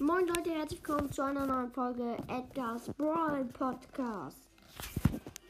Moin 0.00 0.28
Leute, 0.28 0.52
herzlich 0.52 0.80
willkommen 0.86 1.10
zu 1.10 1.24
einer 1.24 1.44
neuen 1.44 1.72
Folge 1.72 2.16
Edgar's 2.28 2.88
Brawl 2.96 3.44
Podcast. 3.46 4.36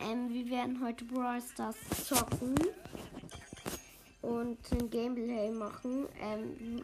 Ähm, 0.01 0.31
wir 0.31 0.49
werden 0.49 0.83
heute 0.83 1.05
Brawl 1.05 1.39
Stars 1.43 1.77
zocken 2.07 2.55
und 4.23 4.59
ein 4.73 4.89
Gameplay 4.89 5.51
machen. 5.51 6.07
Ähm, 6.19 6.83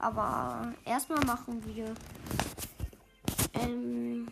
aber 0.00 0.74
erstmal 0.84 1.24
machen 1.24 1.64
wir 1.64 1.94
ähm, 3.54 4.28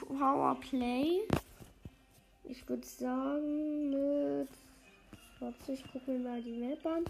Powerplay. 0.00 1.20
Ich 2.44 2.66
würde 2.66 2.86
sagen 2.86 3.90
mit. 3.90 4.48
Warte, 5.38 5.72
ich 5.72 5.84
gucke 5.92 6.12
mir 6.12 6.30
mal 6.30 6.42
die 6.42 6.52
Map 6.52 6.86
an. 6.86 7.04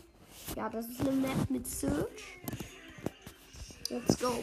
Ja, 0.57 0.69
das 0.69 0.89
ist 0.89 1.01
eine 1.01 1.12
Map 1.12 1.49
mit 1.49 1.65
Search. 1.65 2.41
Let's 3.91 4.18
go. 4.18 4.42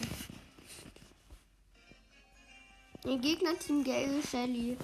Im 3.04 3.22
Gegnerteam 3.22 3.84
Gale, 3.84 4.23
Shelly 4.23 4.76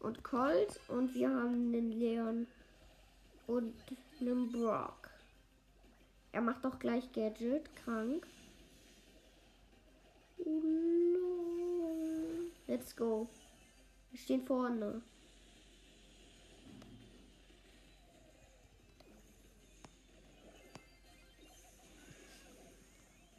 und 0.00 0.24
Colt. 0.24 0.80
Und 0.88 1.14
wir 1.14 1.28
haben 1.28 1.72
den 1.72 1.92
Leon 1.92 2.46
und 3.46 3.74
einen 4.18 4.50
Brock. 4.50 5.10
Er 6.32 6.40
macht 6.40 6.64
auch 6.64 6.78
gleich 6.78 7.12
Gadget. 7.12 7.68
Krank. 7.84 8.26
Let's 12.66 12.96
go. 12.96 13.28
Wir 14.10 14.20
stehen 14.20 14.46
vorne. 14.46 15.02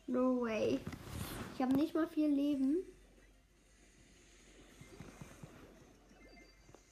No 0.09 0.41
way. 0.41 0.79
Ich 1.53 1.61
habe 1.61 1.75
nicht 1.75 1.93
mal 1.93 2.07
viel 2.07 2.29
Leben. 2.29 2.77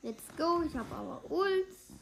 Let's 0.03 0.23
go. 0.37 0.61
Ich 0.61 0.75
habe 0.75 0.93
aber 0.93 1.31
Ults. 1.31 1.93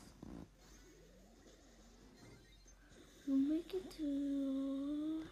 Make 3.28 3.78
it 3.78 3.90
to... 3.96 5.24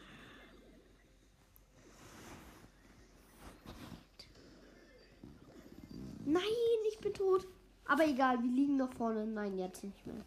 Nein, 6.25 6.43
ich 6.87 6.97
bin 6.99 7.13
tot. 7.13 7.45
Aber 7.85 8.07
egal, 8.07 8.41
wir 8.41 8.49
liegen 8.49 8.77
noch 8.77 8.93
vorne. 8.93 9.27
Nein, 9.27 9.57
jetzt 9.57 9.83
nicht 9.83 10.07
mehr. 10.07 10.23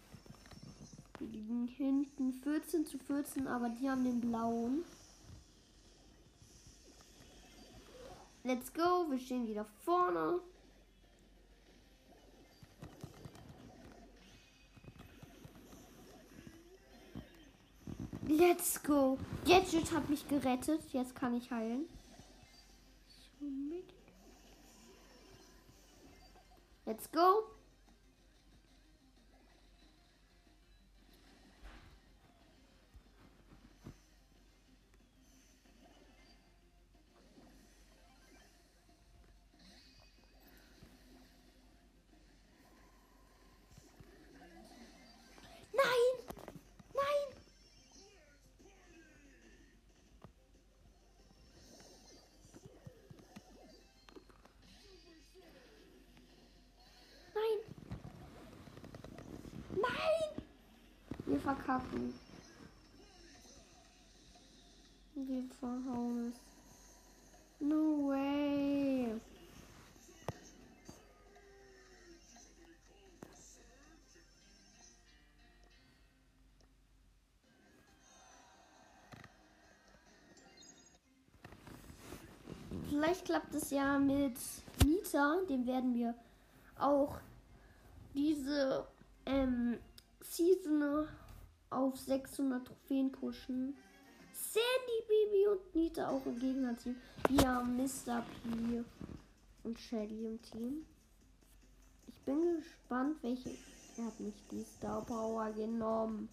Wir 1.18 1.28
liegen 1.28 1.66
hinten 1.66 2.34
14 2.42 2.84
zu 2.84 2.98
14, 2.98 3.46
aber 3.48 3.70
die 3.70 3.88
haben 3.88 4.04
den 4.04 4.20
blauen. 4.20 4.84
Let's 8.46 8.72
go, 8.72 9.10
wir 9.10 9.18
stehen 9.18 9.48
wieder 9.48 9.66
vorne. 9.84 10.38
Let's 18.28 18.80
go. 18.84 19.18
Gadget 19.44 19.90
hat 19.90 20.08
mich 20.08 20.28
gerettet. 20.28 20.80
Jetzt 20.92 21.16
kann 21.16 21.34
ich 21.34 21.50
heilen. 21.50 21.86
Let's 26.84 27.10
go. 27.10 27.55
Verkacken. 61.46 62.12
Wir 65.14 65.44
verhauen 65.60 66.32
es. 66.32 66.40
No 67.60 68.08
way! 68.08 69.20
Vielleicht 82.88 83.24
klappt 83.24 83.54
es 83.54 83.70
ja 83.70 84.00
mit 84.00 84.36
Nita, 84.84 85.36
dem 85.48 85.64
werden 85.64 85.94
wir 85.94 86.14
auch 86.76 87.20
diese 88.14 88.84
ähm, 89.26 89.78
Season 90.20 91.06
auf 91.76 91.98
600 91.98 92.66
Trophäen 92.66 93.12
pushen. 93.12 93.76
Sandy, 94.32 95.02
Baby 95.08 95.46
und 95.48 95.74
Nita 95.74 96.08
auch 96.08 96.24
im 96.26 96.38
Gegnerteam. 96.38 96.96
Wir 97.28 97.48
haben 97.48 97.76
Mr. 97.76 98.22
P 98.42 98.82
und 99.64 99.78
Shelly 99.78 100.26
im 100.26 100.42
Team. 100.42 100.86
Ich 102.08 102.20
bin 102.22 102.56
gespannt, 102.56 103.16
welche. 103.22 103.50
Er 103.98 104.06
hat 104.06 104.20
nicht 104.20 104.50
die 104.50 104.62
Star 104.62 105.02
Power 105.02 105.50
genommen. 105.52 106.28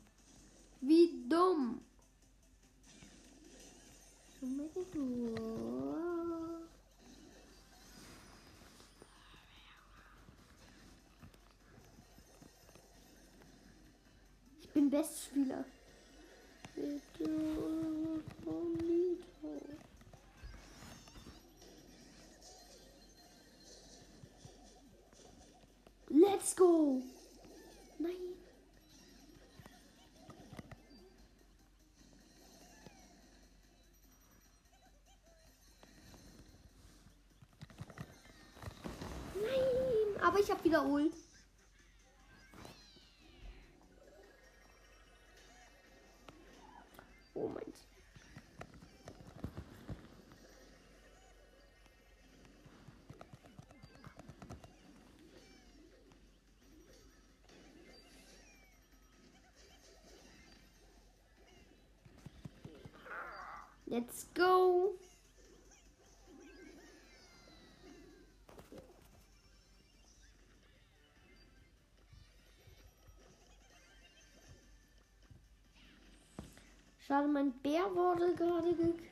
Wie 0.82 1.24
dumm! 1.30 1.80
Ich 4.42 4.50
bin 14.84 14.90
Bestspieler. 14.90 15.66
Bitte, 16.76 17.30
Bonito. 18.44 19.62
Let's 26.10 26.56
go! 26.56 27.02
Nein. 28.00 28.12
Nein, 39.36 40.24
aber 40.24 40.40
ich 40.40 40.50
habe 40.50 40.64
wieder 40.64 40.86
Let's 63.94 64.26
go. 64.34 64.96
Schade, 76.98 77.28
mein 77.28 77.52
Bär 77.62 77.84
wurde 77.94 78.34
gerade 78.34 78.74
gekillt. 78.74 79.04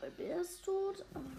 Mein 0.00 0.16
Bär 0.16 0.40
ist 0.40 0.64
tot. 0.64 1.04
Oh. 1.14 1.35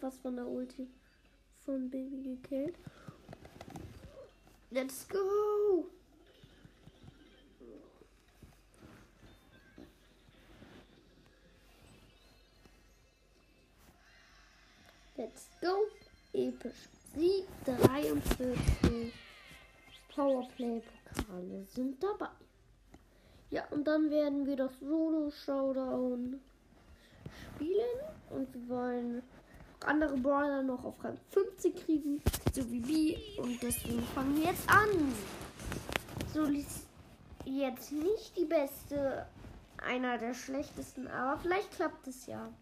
fast 0.00 0.20
von 0.20 0.36
der 0.36 0.46
Ulti 0.46 0.88
von 1.64 1.88
Baby 1.90 2.22
gekillt. 2.22 2.76
Let's 4.70 5.06
go! 5.08 5.86
Let's 15.16 15.48
go! 15.60 15.86
Episch. 16.32 16.88
Sieg 17.14 17.46
43 17.64 19.12
Powerplay-Pokale 20.14 21.64
sind 21.74 22.02
dabei. 22.02 22.30
Ja, 23.50 23.66
und 23.70 23.84
dann 23.84 24.10
werden 24.10 24.46
wir 24.46 24.56
das 24.56 24.78
Solo-Showdown 24.80 26.40
spielen 27.54 28.00
und 28.30 28.54
wir 28.54 28.68
wollen 28.68 29.22
andere 29.84 30.16
Brawler 30.16 30.62
noch 30.62 30.84
auf 30.84 31.02
Rang 31.02 31.18
50 31.30 31.84
kriegen, 31.84 32.22
so 32.52 32.70
wie 32.70 32.80
B. 32.80 33.40
Und 33.40 33.62
deswegen 33.62 34.02
fangen 34.14 34.36
wir 34.36 34.50
jetzt 34.50 34.68
an. 34.68 35.14
So 36.32 36.44
ist 36.44 36.86
jetzt 37.44 37.92
nicht 37.92 38.36
die 38.36 38.44
beste, 38.44 39.26
einer 39.78 40.18
der 40.18 40.34
schlechtesten, 40.34 41.08
aber 41.08 41.40
vielleicht 41.40 41.70
klappt 41.72 42.06
es 42.06 42.26
ja. 42.26 42.52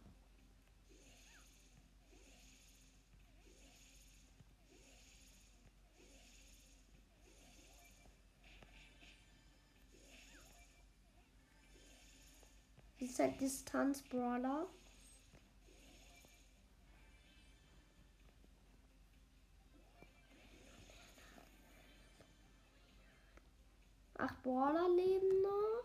Ist 13.00 13.18
halt 13.20 13.40
Distanz-Brawler. 13.40 14.66
Acht 24.18 24.42
Brawler 24.42 24.88
leben 24.96 25.42
noch. 25.42 25.84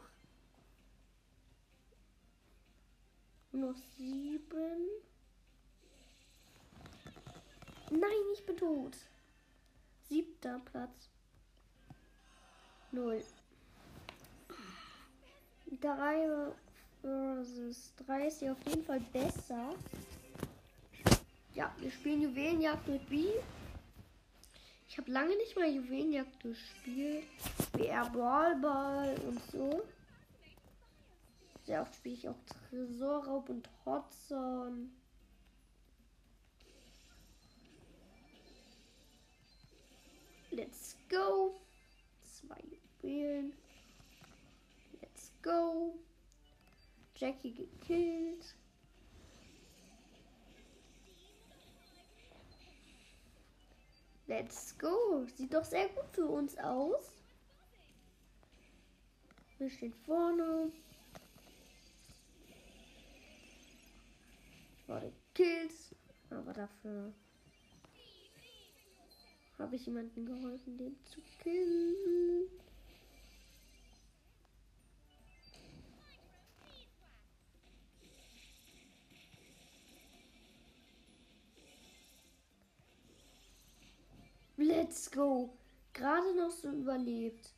Noch 3.52 3.76
sieben. 3.96 4.90
Nein, 7.92 8.34
ich 8.34 8.44
bin 8.46 8.58
tot. 8.58 8.98
Siebter 10.10 10.60
Platz. 10.66 11.10
Null. 12.92 13.24
Drei 15.80 16.52
versus 17.02 17.94
3 18.08 18.28
ist 18.28 18.42
ja 18.42 18.54
auf 18.54 18.66
jeden 18.68 18.84
Fall 18.84 19.02
besser. 19.12 19.76
Ja, 21.54 21.72
wir 21.78 21.92
spielen 21.92 22.22
Juwelenjagd 22.22 22.88
mit 22.88 23.08
B. 23.10 23.28
Ich 24.94 25.00
habe 25.00 25.10
lange 25.10 25.36
nicht 25.38 25.56
mal 25.56 25.68
Juwelenjagd 25.68 26.40
gespielt. 26.40 27.24
BR 27.72 28.08
Brawlball 28.12 29.16
und 29.28 29.42
so. 29.52 29.82
Sehr 31.64 31.82
oft 31.82 31.96
spiele 31.96 32.14
ich 32.14 32.30
auch 32.30 32.38
Tresorraub 32.70 33.50
und 33.50 33.68
Hotzone. 33.84 34.92
Let's 40.52 40.96
go. 41.10 41.60
Zwei 42.22 42.62
Juwelen. 43.02 43.54
Let's 45.02 45.32
go. 45.42 45.98
Jackie 47.16 47.56
gekillt. 47.56 48.56
Let's 54.28 54.78
go. 54.78 55.26
Sieht 55.36 55.54
doch 55.54 55.66
sehr 55.66 55.90
gut 55.90 56.06
für 56.12 56.28
uns 56.28 56.58
aus. 56.58 57.12
Wir 59.58 59.70
stehen 59.70 59.94
vorne. 60.06 60.72
Ich 64.78 64.88
wurde 64.88 65.12
Kills. 65.34 65.96
Aber 66.30 66.54
dafür 66.54 67.14
habe 69.60 69.76
ich 69.76 69.86
jemanden 69.86 70.26
geholfen, 70.26 70.78
den 70.78 70.96
zu 71.04 71.22
killen. 71.42 72.48
Let's 84.66 85.12
go. 85.12 85.50
Gerade 85.92 86.34
noch 86.38 86.52
so 86.52 86.72
überlebt. 86.72 87.50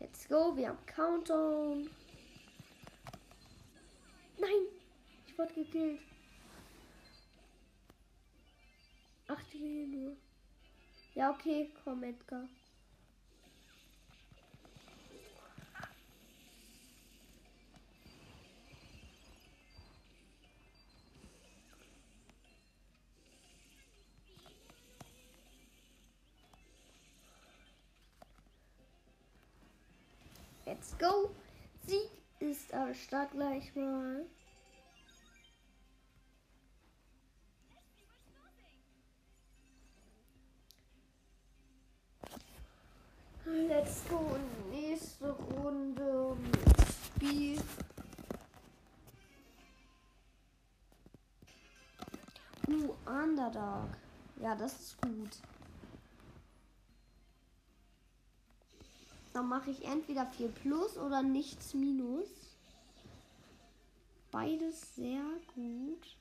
Let's 0.00 0.28
go. 0.28 0.56
Wir 0.56 0.70
haben 0.70 0.84
Countdown. 0.86 1.88
Nein. 4.38 4.50
Ich 5.28 5.38
wurde 5.38 5.54
gekillt. 5.54 6.00
Ach, 9.28 9.42
die 9.52 9.86
nur. 9.86 10.16
Ja, 11.14 11.30
okay. 11.30 11.72
Komm, 11.84 12.02
Edgar. 12.02 12.48
Let's 30.64 30.91
go. 31.02 31.30
Sieg 31.84 32.10
ist 32.38 32.72
am 32.72 32.94
Start 32.94 33.32
gleich 33.32 33.74
mal. 33.74 34.24
Let's 43.44 44.02
go. 44.08 44.36
Nächste 44.70 45.30
Runde 45.30 46.36
Spiel. 47.16 47.60
Uh, 52.68 52.94
Underdog. 53.04 53.88
Ja, 54.40 54.54
das 54.54 54.78
ist 54.80 55.02
gut. 55.02 55.36
Dann 59.32 59.48
mache 59.48 59.70
ich 59.70 59.84
entweder 59.84 60.26
4 60.26 60.48
plus 60.48 60.96
oder 60.98 61.22
nichts 61.22 61.74
minus. 61.74 62.28
Beides 64.30 64.94
sehr 64.94 65.24
gut. 65.54 66.16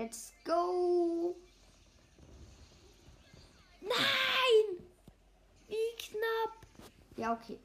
Let's 0.00 0.32
go. 0.44 1.36
Nein! 3.82 4.86
Wie 5.68 5.96
knapp. 5.98 6.66
Ja, 7.18 7.34
okay. 7.34 7.58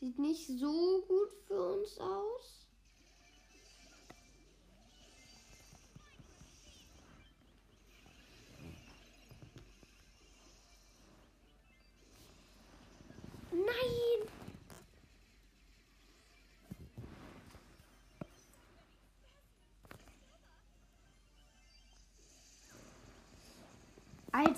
Sieht 0.00 0.18
nicht 0.18 0.46
so 0.46 1.02
gut 1.06 1.28
für 1.46 1.62
uns 1.62 2.00
aus. 2.00 2.57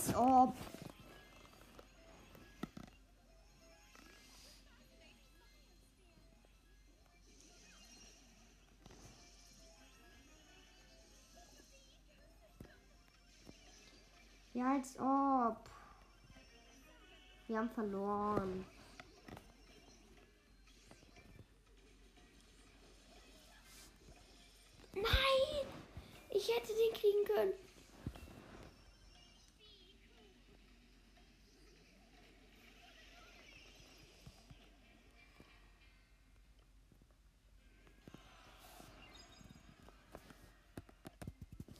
als 0.00 0.14
ob. 0.14 0.54
Ja, 14.54 14.72
als 14.72 14.98
ob. 14.98 15.70
Wir 17.46 17.58
haben 17.58 17.70
verloren. 17.70 18.64
Nein! 24.94 25.04
Ich 26.30 26.48
hätte 26.48 26.68
den 26.68 26.94
kriegen 26.94 27.24
können. 27.24 27.69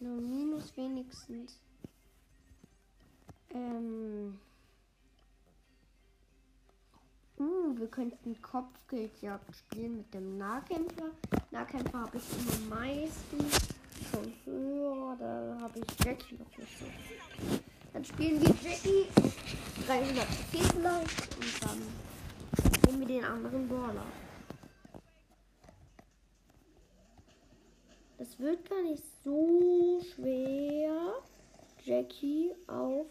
Nur 0.00 0.18
minus 0.20 0.74
wenigstens. 0.76 1.60
Ähm. 3.50 4.38
Uh, 7.38 7.78
wir 7.78 7.88
könnten 7.88 8.40
Kopfgeldjagd 8.40 9.56
spielen 9.56 9.98
mit 9.98 10.12
dem 10.14 10.38
Nahkämpfer. 10.38 11.10
Nahkämpfer 11.50 12.00
habe 12.00 12.16
ich 12.16 12.24
immer 12.38 12.76
meistens 12.76 13.68
schon 14.10 14.32
höher. 14.44 15.16
Da 15.18 15.58
habe 15.60 15.78
ich 15.78 16.04
Jackie 16.04 16.36
noch 16.36 16.58
nicht 16.58 16.78
so. 16.78 16.86
Dann 17.92 18.04
spielen 18.04 18.40
wir 18.40 18.54
Jackie 18.62 19.06
300 19.86 20.26
vielleicht 20.50 21.36
und 21.36 21.62
dann 21.62 21.78
nehmen 22.86 23.00
wir 23.00 23.06
den 23.06 23.24
anderen 23.24 23.68
Brawler. 23.68 24.06
Das 28.20 28.38
wird 28.38 28.68
gar 28.68 28.82
nicht 28.82 29.02
so 29.24 29.98
schwer, 30.14 31.22
Jackie 31.82 32.54
auf 32.66 33.06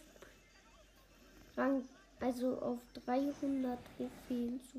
Rang, 1.58 1.84
also 2.20 2.60
auf 2.60 2.78
300 3.06 3.80
Trophäen 3.98 4.62
zu. 4.62 4.78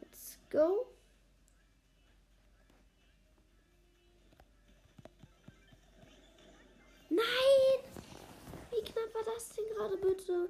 Let's 0.00 0.38
go. 0.50 0.86
Nein! 7.10 7.26
Wie 8.70 8.82
knapp 8.84 9.12
war 9.12 9.34
das 9.34 9.52
denn 9.56 9.64
gerade 9.74 9.96
bitte? 9.96 10.48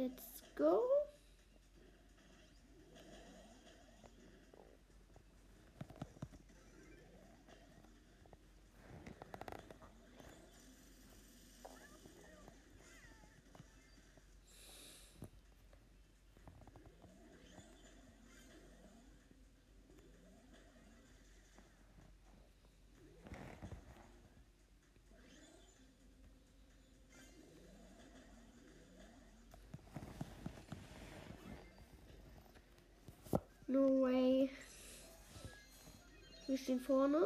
Let's 0.00 0.40
go. 0.56 0.80
No 33.72 34.02
way. 34.02 34.50
Wir 36.48 36.58
stehen 36.58 36.80
vorne. 36.80 37.24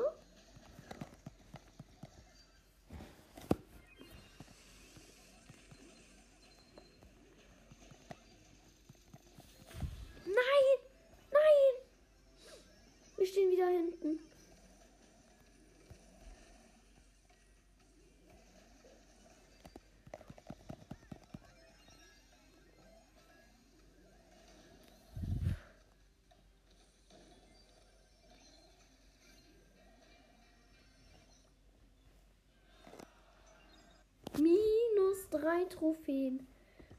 Drei 35.45 35.65
Trophäen. 35.65 36.47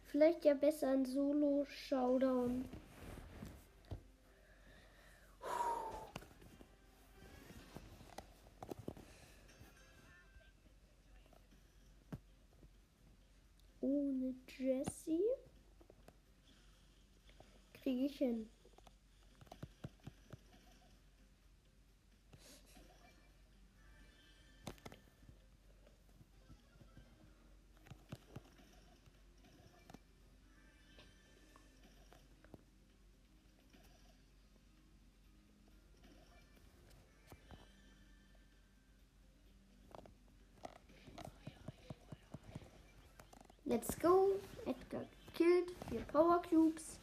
Vielleicht 0.04 0.46
ja 0.46 0.54
besser 0.54 0.92
ein 0.92 1.04
Solo-Showdown. 1.04 2.64
Ohne 13.82 14.36
Jessie 14.60 15.24
kriege 17.74 18.06
ich 18.06 18.18
hin. 18.20 18.48
Let's 43.96 44.02
go. 44.02 44.32
Edgar 44.68 45.06
killed. 45.34 45.70
Vier 45.90 46.02
Power 46.12 46.42
Cubes. 46.50 46.98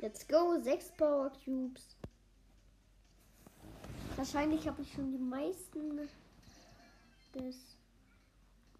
Let's 0.00 0.26
go. 0.26 0.60
Sechs 0.60 0.90
Power 0.96 1.30
Cubes. 1.44 1.96
Wahrscheinlich 4.16 4.66
habe 4.66 4.82
ich 4.82 4.92
schon 4.92 5.12
die 5.12 5.18
meisten 5.18 5.96
des 5.96 6.10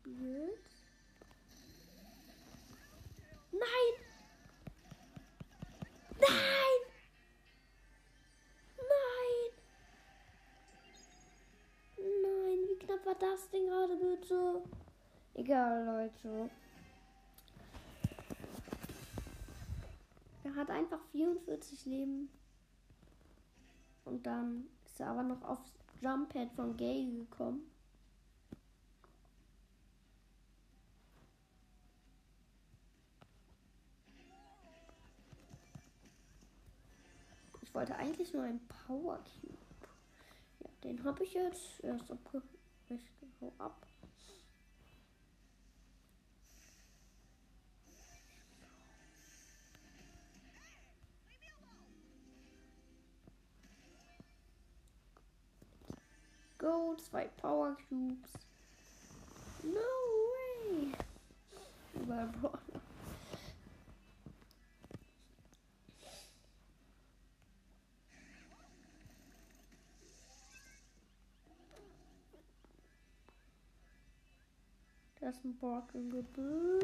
Spiels. 0.04 0.56
Nein! 3.52 3.94
Nein! 6.20 6.67
War 13.08 13.14
das 13.14 13.48
denn 13.48 13.66
gerade 13.66 13.96
bitte? 13.96 14.62
Egal, 15.32 15.84
Leute. 15.86 16.50
Er 20.44 20.54
hat 20.54 20.70
einfach 20.70 21.00
44 21.12 21.86
Leben. 21.86 22.30
Und 24.04 24.26
dann 24.26 24.68
ist 24.84 25.00
er 25.00 25.08
aber 25.08 25.22
noch 25.22 25.42
aufs 25.42 25.72
Jumppad 26.02 26.52
von 26.52 26.76
Gay 26.76 27.10
gekommen. 27.10 27.70
Ich 37.62 37.74
wollte 37.74 37.94
eigentlich 37.96 38.34
nur 38.34 38.42
einen 38.42 38.66
Power 38.86 39.18
Cube. 39.18 39.54
Ja, 40.60 40.70
den 40.84 41.04
habe 41.04 41.24
ich 41.24 41.32
jetzt. 41.32 41.82
Erst 41.82 42.10
abge 42.10 42.42
ich 42.90 43.02
hau 43.40 43.52
ab. 43.58 43.86
Go, 56.58 56.96
zwei 56.96 57.28
Power 57.40 57.76
Cubes. 57.88 58.32
No 59.62 59.80
way. 59.80 60.92
Überall 61.94 62.32
Das 75.28 75.36
ist 75.36 75.44
ein 75.44 75.58
Borg 75.58 75.84
im 75.92 76.08
Gebüsch. 76.08 76.82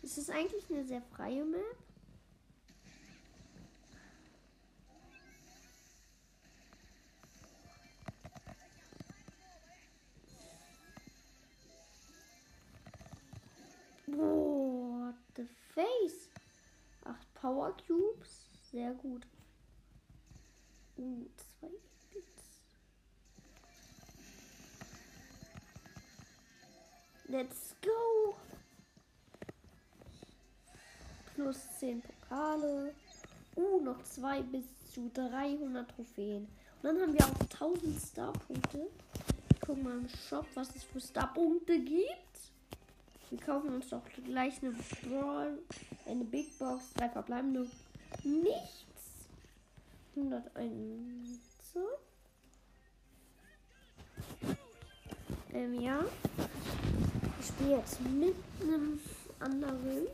Es 0.00 0.16
ist 0.16 0.30
eigentlich 0.30 0.70
eine 0.70 0.84
sehr 0.84 1.02
freie 1.02 1.44
Map. 1.44 1.60
Cubes. 17.86 18.48
Sehr 18.70 18.92
gut. 18.94 19.26
Uh, 20.96 21.26
zwei 21.36 21.68
Bits. 22.12 22.60
Let's 27.28 27.74
go. 27.82 28.34
Plus 31.34 31.56
10 31.78 32.02
Pokale. 32.02 32.94
Uh, 33.56 33.80
noch 33.80 34.02
zwei 34.04 34.42
bis 34.42 34.64
zu 34.92 35.10
300 35.14 35.90
Trophäen. 35.90 36.48
Und 36.82 36.84
dann 36.84 37.00
haben 37.00 37.14
wir 37.14 37.24
auch 37.24 37.40
1000 37.40 38.00
Star-Punkte. 38.00 38.90
Gucken 39.64 39.82
mal 39.84 39.98
im 39.98 40.08
Shop, 40.08 40.46
was 40.54 40.74
es 40.74 40.84
für 40.84 41.00
Star-Punkte 41.00 41.78
gibt. 41.78 42.31
Wir 43.32 43.40
kaufen 43.40 43.70
uns 43.70 43.88
doch 43.88 44.02
gleich 44.26 44.62
eine 44.62 44.72
Brawl, 44.72 45.58
eine 46.04 46.22
Big 46.22 46.58
Box, 46.58 46.92
drei 46.92 47.08
verbleibende. 47.08 47.66
Nichts. 48.24 49.26
101. 50.14 51.40
Ähm, 55.54 55.80
ja. 55.80 56.04
Ich 57.40 57.46
spiele 57.46 57.78
jetzt 57.78 58.02
mit 58.02 58.34
einem 58.60 59.00
anderen. 59.40 60.06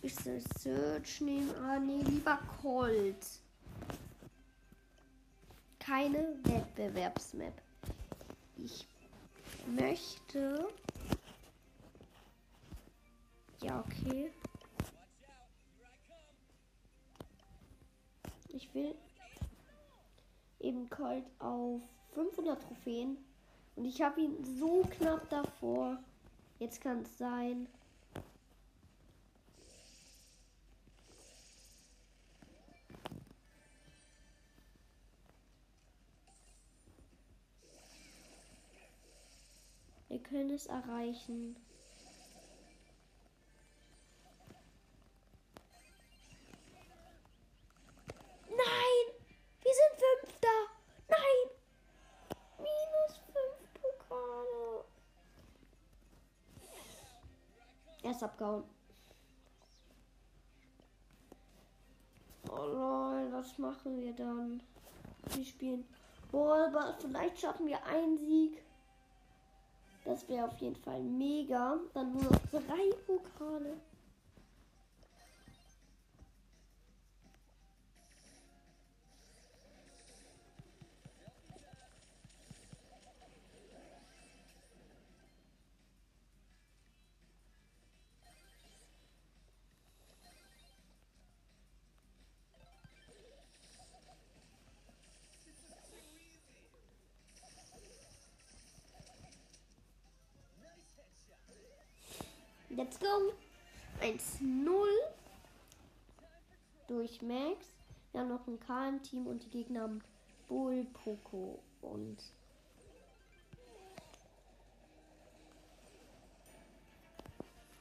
Ich 0.00 0.14
soll 0.14 0.40
Search 0.58 1.20
nehmen. 1.20 1.50
Ah, 1.62 1.78
nee, 1.78 2.00
lieber 2.04 2.38
Colt. 2.62 3.26
Keine 5.78 6.38
Wettbewerbsmap. 6.42 7.60
Ich 8.56 8.86
möchte. 9.66 10.68
Ja, 13.62 13.80
okay. 13.80 14.30
Ich 18.48 18.72
will 18.74 18.94
eben 20.60 20.88
Colt 20.90 21.24
auf 21.38 21.80
500 22.14 22.62
Trophäen. 22.62 23.16
Und 23.76 23.84
ich 23.84 24.00
habe 24.02 24.20
ihn 24.20 24.44
so 24.44 24.82
knapp 24.98 25.28
davor. 25.30 25.98
Jetzt 26.58 26.80
kann 26.80 27.02
es 27.02 27.18
sein. 27.18 27.66
Wir 40.14 40.22
können 40.22 40.50
es 40.50 40.66
erreichen. 40.66 41.56
Nein! 48.48 49.06
Wir 49.60 49.72
sind 49.74 50.04
Fünfter! 50.04 50.46
Nein! 51.08 51.50
Minus 52.58 53.18
fünf 53.26 53.74
Pokale. 53.74 54.84
Er 58.04 58.10
ist 58.12 58.22
abgehauen. 58.22 58.62
Oh 62.50 62.66
lol, 62.66 63.32
was 63.32 63.58
machen 63.58 64.00
wir 64.00 64.12
dann? 64.12 64.62
Wir 65.30 65.44
spielen. 65.44 65.84
Boah, 66.30 66.96
vielleicht 67.00 67.40
schaffen 67.40 67.66
wir 67.66 67.84
einen 67.84 68.16
Sieg. 68.16 68.63
Das 70.04 70.28
wäre 70.28 70.46
auf 70.46 70.56
jeden 70.58 70.76
Fall 70.76 71.02
mega. 71.02 71.78
Dann 71.94 72.12
nur 72.12 72.22
noch 72.22 72.40
drei 72.50 72.90
Pokale. 73.06 73.76
Go. 103.14 103.32
1-0 104.00 104.86
durch 106.88 107.22
Max. 107.22 107.66
Wir 108.12 108.20
haben 108.20 108.28
noch 108.28 108.46
ein 108.46 108.58
KM-Team 108.58 109.26
und 109.26 109.44
die 109.44 109.50
Gegner 109.50 109.82
haben 109.82 110.02
Bull, 110.48 110.86
Poco 110.92 111.60
und 111.82 112.18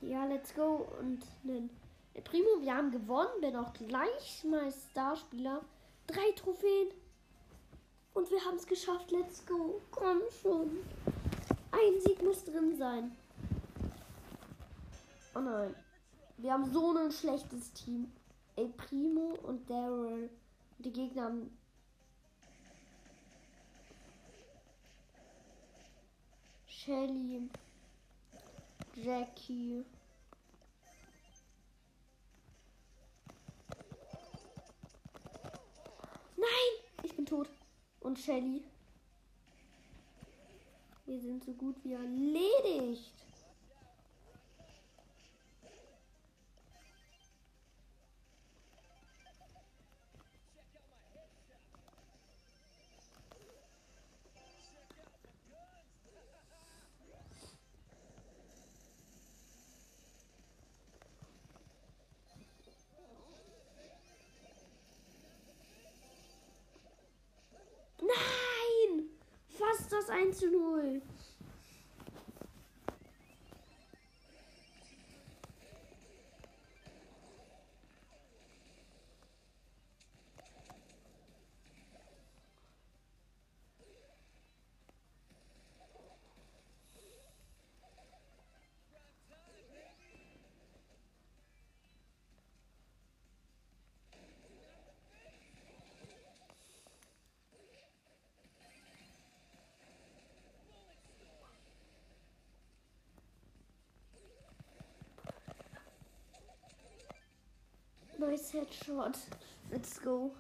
Ja, 0.02 0.26
let's 0.26 0.54
go. 0.54 0.86
Und 1.00 1.24
den 1.44 1.70
Primo, 2.24 2.62
wir 2.62 2.76
haben 2.76 2.92
gewonnen. 2.92 3.42
Bin 3.42 3.56
auch 3.56 3.74
gleich 3.74 4.44
mal 4.44 4.72
Starspieler. 4.92 5.62
Drei 6.08 6.32
Trophäen. 6.36 6.90
Und 8.14 8.30
wir 8.30 8.44
haben 8.44 8.58
es 8.58 8.68
geschafft. 8.68 9.12
Let's 9.12 9.46
go. 9.46 9.82
Komm 9.92 10.20
schon. 10.42 10.80
Ein 11.72 12.02
Sieg 12.02 12.22
muss 12.22 12.44
drin 12.44 12.76
sein. 12.78 13.16
Oh 15.36 15.40
nein. 15.40 15.76
Wir 16.38 16.54
haben 16.54 16.72
so 16.72 16.96
ein 16.96 17.12
schlechtes 17.12 17.72
Team. 17.74 18.12
El 18.56 18.70
Primo 18.70 19.38
und 19.44 19.68
Daryl. 19.70 20.30
Die 20.78 20.92
Gegner 20.92 21.24
haben. 21.24 21.58
Shelly. 26.68 27.50
Jackie. 28.96 29.86
Nein! 36.36 36.48
Ich 37.04 37.16
bin 37.16 37.26
tot. 37.26 37.50
Und 38.02 38.20
Shelly. 38.20 38.64
Wir 41.06 41.20
sind 41.20 41.44
so 41.44 41.54
gut 41.54 41.76
wie 41.84 41.94
erledigt. 41.94 43.23
1 70.24 70.38
zu 70.38 70.50
0. 70.50 71.02
Nice 108.26 108.54
Headshot. 108.54 109.18
Let's 109.70 110.00
go. 110.00 110.32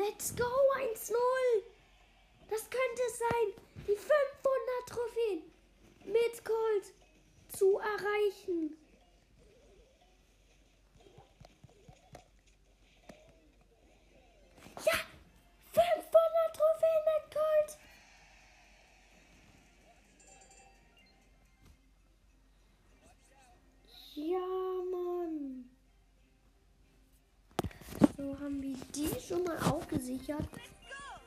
Let's 0.00 0.34
go, 0.34 0.44
1-0. 0.78 1.12
Das 2.48 2.62
könnte 2.70 3.02
es 3.06 3.18
sein. 3.18 3.64
Die 3.86 3.96
500 3.96 4.88
Trophäen 4.88 5.42
mit 6.06 6.42
Gold 6.42 6.84
zu 7.54 7.78
erreichen. 7.78 8.79
Gesichert. 30.20 30.48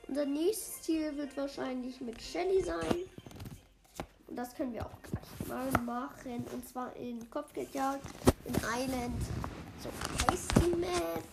Unser 0.07 0.25
nächstes 0.25 0.81
Ziel 0.81 1.15
wird 1.17 1.35
wahrscheinlich 1.37 1.99
mit 2.01 2.21
Shelly 2.21 2.61
sein. 2.61 3.05
Und 4.27 4.35
das 4.35 4.55
können 4.55 4.73
wir 4.73 4.85
auch 4.85 5.01
gleich 5.01 5.47
mal 5.47 5.71
machen. 5.83 6.45
Und 6.51 6.67
zwar 6.67 6.95
in 6.95 7.29
Kopfgeldjagd, 7.29 8.05
in 8.45 8.55
Island. 8.55 9.21
So, 9.81 9.89
heißt 10.31 10.51
die 10.57 10.75
Map. 10.75 11.23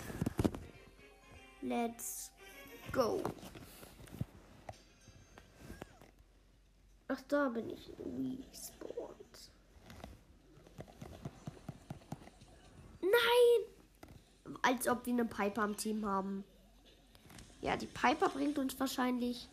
Let's 1.63 2.31
go. 2.93 3.23
Ach, 7.09 7.21
da 7.29 7.49
bin 7.49 7.71
ich 7.71 7.91
respawned. 7.99 9.51
Nein! 13.03 14.55
Als 14.63 14.87
ob 14.89 15.05
wir 15.07 15.13
eine 15.13 15.25
Piper 15.25 15.63
am 15.63 15.77
Team 15.77 16.07
haben. 16.07 16.45
Ja, 17.63 17.77
die 17.77 17.87
Piper 17.87 18.29
bringt 18.29 18.59
uns 18.59 18.79
wahrscheinlich 18.79 19.49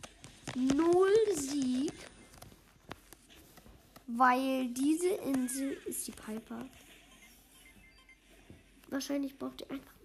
null 0.56 1.14
Sieg. 1.36 1.94
Weil 4.08 4.70
diese 4.70 5.10
Insel 5.10 5.74
ist 5.86 6.08
die 6.08 6.12
Piper. 6.12 6.66
Wahrscheinlich 8.90 9.38
braucht 9.38 9.62
ihr 9.62 9.72
einfach 9.72 9.97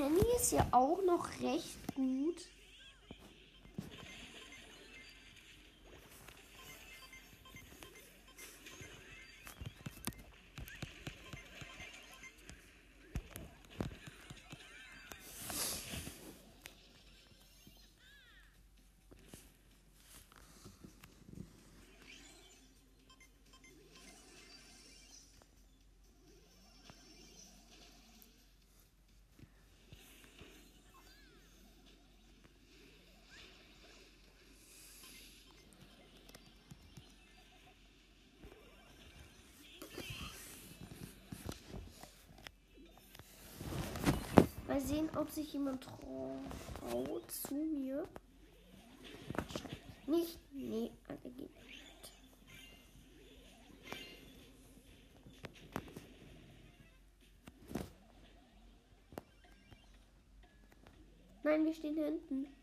Penny 0.00 0.24
ist 0.34 0.52
ja 0.52 0.66
auch 0.70 1.02
noch 1.04 1.28
recht 1.42 1.76
gut. 1.94 2.40
Sehen, 44.90 45.08
ob 45.16 45.30
sich 45.30 45.52
jemand 45.52 45.84
traut 45.84 47.30
zu 47.30 47.54
mir. 47.54 48.08
Nicht? 50.06 50.38
Nee, 50.52 50.90
alle 51.06 51.30
gehen 51.30 51.48
nicht. 51.64 52.12
Nein, 61.44 61.64
wir 61.64 61.74
stehen 61.74 61.96
hinten. 61.96 62.59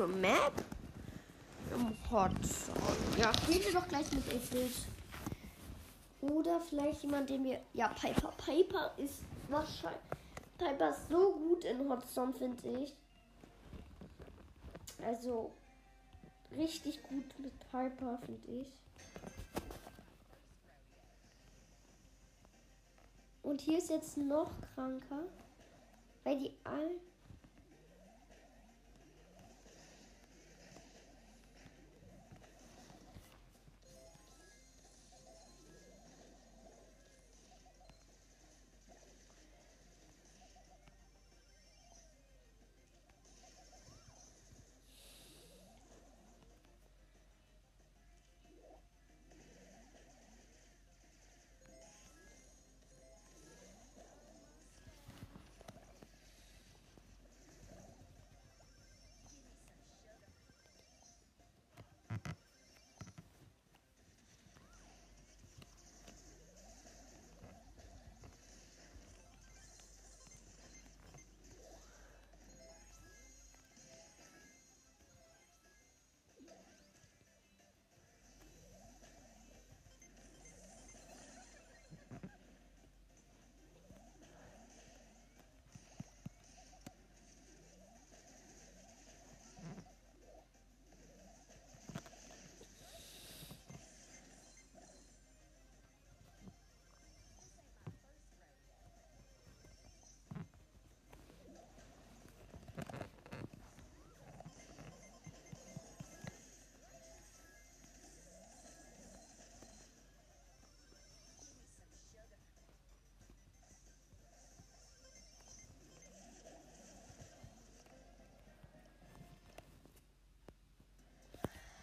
Kranke 0.00 0.16
Map. 0.16 0.52
Im 1.74 2.10
Hotzone. 2.10 3.18
Ja, 3.18 3.32
spielen 3.34 3.62
wir 3.62 3.72
doch 3.72 3.86
gleich 3.86 4.10
mit 4.12 4.26
Ifrit. 4.32 4.72
Oder 6.22 6.58
vielleicht 6.60 7.02
jemand, 7.02 7.28
den 7.28 7.44
wir. 7.44 7.60
Ja, 7.74 7.88
Piper. 7.88 8.32
Piper 8.38 8.92
ist 8.96 9.22
wahrscheinlich. 9.48 10.00
Piper 10.56 10.90
ist 10.90 11.08
so 11.08 11.32
gut 11.34 11.64
in 11.64 11.88
Hotzone, 11.88 12.32
finde 12.32 12.80
ich. 12.80 12.96
Also, 15.04 15.52
richtig 16.56 17.02
gut 17.02 17.38
mit 17.38 17.58
Piper, 17.70 18.18
finde 18.24 18.52
ich. 18.52 18.68
Und 23.42 23.60
hier 23.60 23.78
ist 23.78 23.90
jetzt 23.90 24.16
noch 24.16 24.50
kranker, 24.74 25.24
weil 26.24 26.38
die 26.38 26.54
all. 26.64 26.90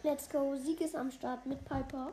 Let's 0.04 0.28
go. 0.28 0.54
Sieg 0.56 0.80
ist 0.80 0.94
am 0.94 1.10
Start 1.10 1.44
mit 1.44 1.64
Piper. 1.64 2.12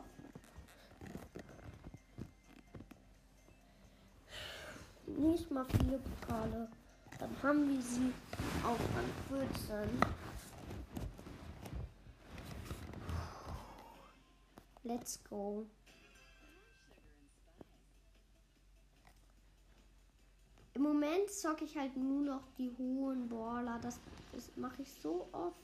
Nicht 5.06 5.50
mal 5.50 5.64
viele 5.64 5.98
Pokale. 5.98 6.68
Dann 7.18 7.30
haben 7.42 7.68
wir 7.68 7.80
sie 7.80 8.12
auf 8.64 8.78
Rang 8.94 9.48
14. 9.64 10.00
Let's 14.82 15.22
go. 15.30 15.64
Im 20.74 20.82
Moment 20.82 21.30
zocke 21.30 21.64
ich 21.64 21.76
halt 21.76 21.96
nur 21.96 22.22
noch 22.22 22.42
die 22.58 22.70
hohen 22.76 23.28
Baller. 23.28 23.78
Das, 23.80 23.98
das 24.32 24.50
mache 24.56 24.82
ich 24.82 24.92
so 24.92 25.28
oft. 25.32 25.56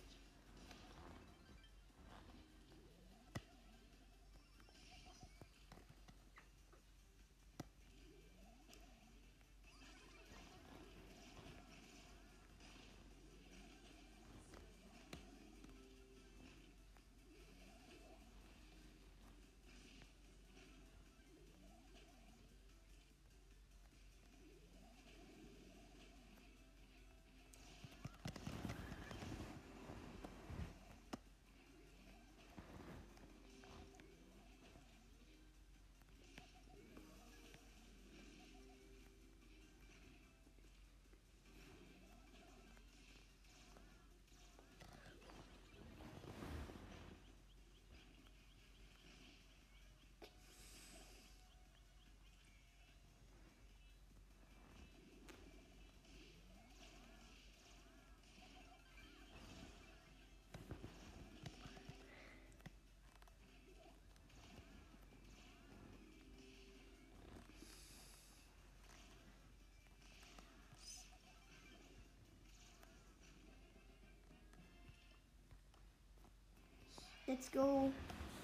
Let's 77.29 77.53
go. 77.53 77.93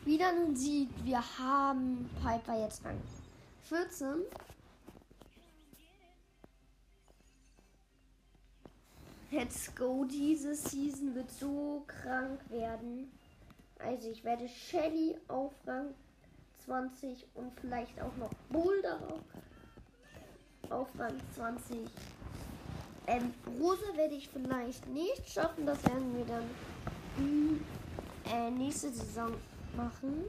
Wieder 0.04 0.28
ein 0.28 0.54
Sieg. 0.54 0.88
Wir 1.02 1.20
haben 1.38 2.08
Piper 2.22 2.60
jetzt 2.62 2.84
Rang 2.84 3.00
14. 3.64 4.22
Let's 9.32 9.74
go. 9.74 10.04
Diese 10.04 10.54
Season 10.54 11.12
wird 11.16 11.28
so 11.32 11.82
krank 11.88 12.38
werden. 12.50 13.10
Also 13.80 14.10
ich 14.10 14.22
werde 14.22 14.48
Shelly 14.48 15.16
auf 15.26 15.52
Rang 15.66 15.92
20 16.64 17.26
und 17.34 17.52
vielleicht 17.60 18.00
auch 18.00 18.16
noch 18.16 18.30
Boulder 18.48 19.00
auf 20.70 20.88
Rang 20.96 21.20
20. 21.34 21.78
Ähm, 23.08 23.34
Rosa 23.58 23.96
werde 23.96 24.14
ich 24.14 24.28
vielleicht 24.28 24.86
nicht 24.86 25.28
schaffen. 25.28 25.66
Das 25.66 25.82
werden 25.84 26.16
wir 26.16 26.24
dann 26.26 26.48
äh, 28.32 28.50
nächste 28.50 28.90
Saison 28.92 29.34
machen. 29.76 30.24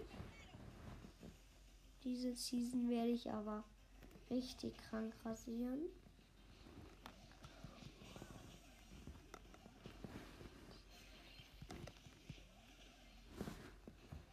Diese 2.03 2.33
Season 2.33 2.89
werde 2.89 3.09
ich 3.09 3.29
aber 3.29 3.63
richtig 4.29 4.77
krank 4.89 5.13
rasieren. 5.25 5.81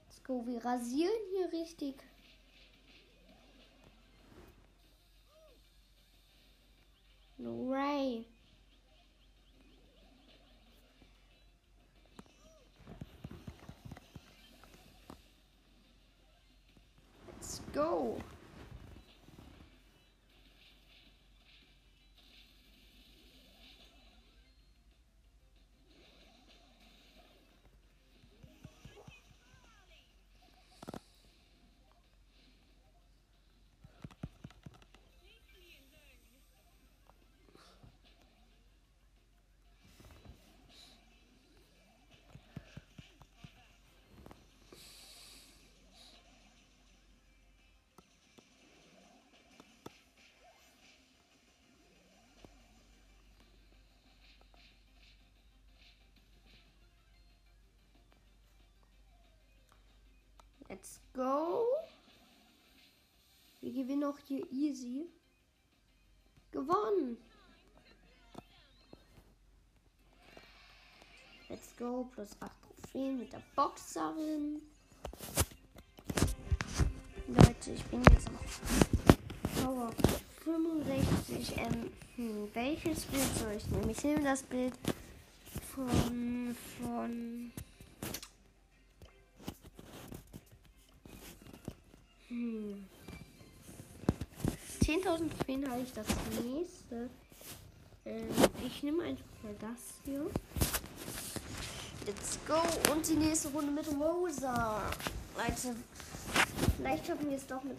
Let's 0.04 0.22
go, 0.24 0.46
wir 0.46 0.64
rasieren 0.64 1.12
hier 1.32 1.52
richtig. 1.52 1.96
No 7.38 7.68
way. 7.68 8.26
Go. 17.76 18.18
Let's 60.76 61.00
go. 61.14 61.64
Wir 63.62 63.72
gewinnen 63.72 64.04
auch 64.04 64.18
hier 64.28 64.46
easy. 64.52 65.06
Gewonnen. 66.52 67.16
Let's 71.48 71.74
go. 71.78 72.06
Plus 72.12 72.28
8 72.40 72.52
Trophäen 72.60 73.18
mit 73.18 73.32
der 73.32 73.40
Boxerin. 73.54 74.60
Leute, 77.28 77.70
ich 77.72 77.84
bin 77.84 78.02
jetzt 78.12 78.28
auf 78.28 79.64
Power 79.64 79.90
65. 80.44 81.56
Ähm, 81.56 81.90
hm, 82.16 82.50
welches 82.52 83.06
Bild 83.06 83.36
soll 83.38 83.52
ich 83.52 83.66
nehmen? 83.68 83.88
Ich 83.88 84.04
nehme 84.04 84.24
das 84.24 84.42
Bild 84.42 84.74
von, 85.74 86.54
von 86.78 87.50
Hm. 92.36 92.84
10.000 94.82 95.30
Trophäen 95.30 95.70
habe 95.70 95.80
ich 95.80 95.92
das 95.94 96.06
nächste. 96.44 97.08
Ähm, 98.04 98.28
ich 98.62 98.82
nehme 98.82 99.04
einfach 99.04 99.24
mal 99.42 99.54
das 99.58 99.94
hier. 100.04 100.30
Let's 102.04 102.38
go. 102.46 102.60
Und 102.92 103.08
die 103.08 103.14
nächste 103.14 103.48
Runde 103.48 103.72
mit 103.72 103.88
Rosa. 103.88 104.82
Leute, 105.34 105.76
vielleicht 106.76 107.06
schaffen 107.06 107.30
wir 107.30 107.38
es 107.38 107.46
doch 107.46 107.64
mit 107.64 107.78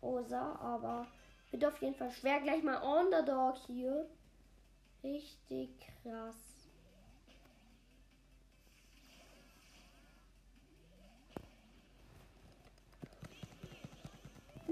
Rosa, 0.00 0.54
aber 0.60 1.08
wird 1.50 1.64
auf 1.64 1.82
jeden 1.82 1.96
Fall 1.96 2.12
schwer. 2.12 2.40
Gleich 2.42 2.62
mal 2.62 2.76
Underdog 2.76 3.56
hier. 3.66 4.08
Richtig 5.02 5.70
krass. 5.80 6.36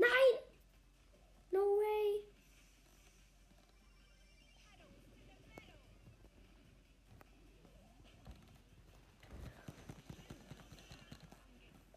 Nein! 0.03 0.39
No 1.53 1.61
way! 1.61 2.25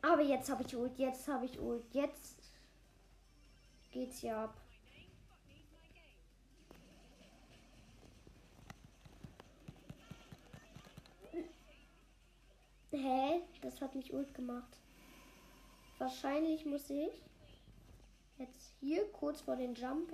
Aber 0.03 0.21
jetzt 0.21 0.51
habe 0.51 0.61
ich 0.61 0.75
Ult, 0.75 0.99
jetzt 0.99 1.27
habe 1.27 1.45
ich 1.45 1.59
Ult, 1.59 1.83
jetzt 1.93 2.37
geht's 3.91 4.21
ja 4.21 4.43
ab. 4.43 4.61
Hä? 12.91 13.41
Das 13.61 13.81
hat 13.81 13.95
nicht 13.95 14.13
Ult 14.13 14.31
gemacht. 14.35 14.77
Wahrscheinlich 15.97 16.65
muss 16.65 16.87
ich 16.91 17.09
jetzt 18.37 18.73
hier 18.79 19.05
kurz 19.11 19.41
vor 19.41 19.55
den 19.55 19.75
Jump. 19.75 20.11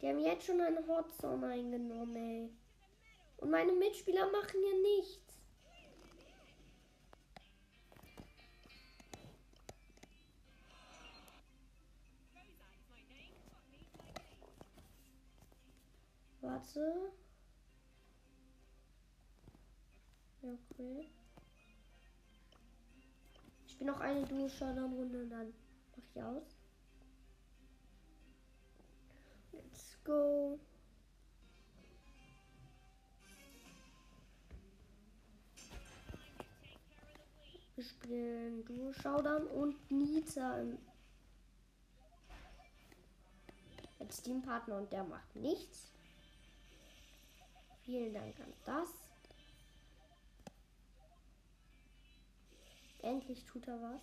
Die 0.00 0.08
haben 0.08 0.20
jetzt 0.20 0.46
schon 0.46 0.60
eine 0.60 0.86
Hotzone 0.86 1.48
eingenommen, 1.48 2.16
ey. 2.16 2.50
Und 3.38 3.50
meine 3.50 3.72
Mitspieler 3.72 4.30
machen 4.30 4.60
hier 4.62 4.80
nichts. 4.80 5.38
Warte. 16.40 17.12
Okay. 20.42 21.08
Ich 23.66 23.76
bin 23.78 23.86
noch 23.88 24.00
eine 24.00 24.24
Duo-Showdown-Runde 24.24 25.22
und 25.22 25.30
dann 25.30 25.52
mach 25.90 25.98
ich 25.98 26.22
aus. 26.22 26.56
Let's 29.52 29.98
go. 30.04 30.58
Wir 37.78 37.84
spielen 37.84 38.64
Duo 38.64 38.92
Showdown 38.92 39.46
und 39.46 39.88
Nita 39.88 40.60
im 40.60 40.78
als 44.00 44.20
Teampartner 44.22 44.78
und 44.78 44.92
der 44.92 45.04
macht 45.04 45.36
nichts. 45.36 45.92
Vielen 47.84 48.12
Dank 48.12 48.34
an 48.40 48.52
das. 48.64 49.07
Endlich 53.02 53.44
tut 53.44 53.66
er 53.68 53.80
was. 53.80 54.02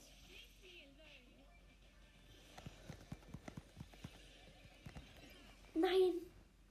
Nein. 5.73 6.13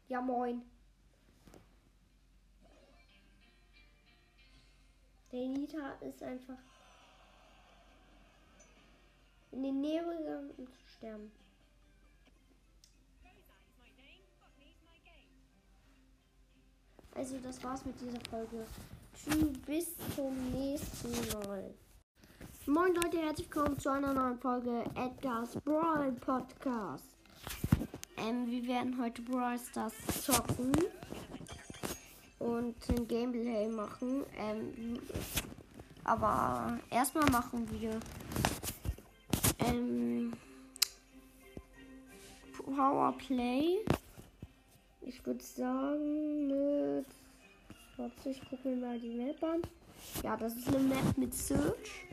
Ja, 0.08 0.20
moin. 0.20 0.62
Der 5.32 5.48
Nita 5.48 5.92
ist 6.00 6.22
einfach 6.22 6.58
in 9.50 9.62
die 9.62 9.72
Nähe 9.72 10.02
gegangen, 10.02 10.50
um 10.56 10.66
zu 10.66 10.88
sterben. 10.96 11.32
Also 17.14 17.38
das 17.38 17.62
war's 17.62 17.84
mit 17.84 18.00
dieser 18.00 18.20
Folge. 18.30 18.66
Tschüss, 19.16 19.58
bis 19.66 19.96
zum 20.16 20.50
nächsten 20.52 21.12
Mal. 21.32 21.74
Moin 22.66 22.94
Leute, 22.94 23.18
herzlich 23.18 23.46
willkommen 23.54 23.78
zu 23.78 23.90
einer 23.90 24.14
neuen 24.14 24.38
Folge 24.38 24.84
Edgar's 24.94 25.54
Brawl 25.66 26.12
Podcast. 26.12 27.04
Ähm, 28.16 28.46
wir 28.46 28.66
werden 28.66 28.98
heute 28.98 29.20
Brawl 29.20 29.58
Stars 29.58 29.92
zocken 30.22 30.72
und 32.38 32.74
ein 32.88 33.06
Gameplay 33.06 33.68
machen. 33.68 34.24
Ähm, 34.38 34.98
aber 36.04 36.78
erstmal 36.90 37.30
machen 37.30 37.68
wir 37.70 38.00
ähm, 39.58 40.32
Powerplay. 42.64 43.80
Ich 45.02 45.26
würde 45.26 45.44
sagen 45.44 46.46
mit. 46.46 47.06
Warte, 47.98 48.30
ich 48.30 48.40
gucke 48.48 48.70
mir 48.70 48.76
mal 48.76 48.98
die 48.98 49.10
Map 49.10 49.42
an. 49.42 49.60
Ja, 50.22 50.34
das 50.36 50.56
ist 50.56 50.68
eine 50.68 50.78
Map 50.78 51.18
mit 51.18 51.34
Search. 51.34 52.06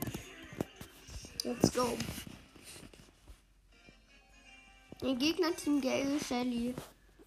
Let's 1.43 1.73
go. 1.73 1.97
Im 5.01 5.17
Gegnerteam 5.17 5.81
Gale, 5.81 6.19
Shelly 6.19 6.75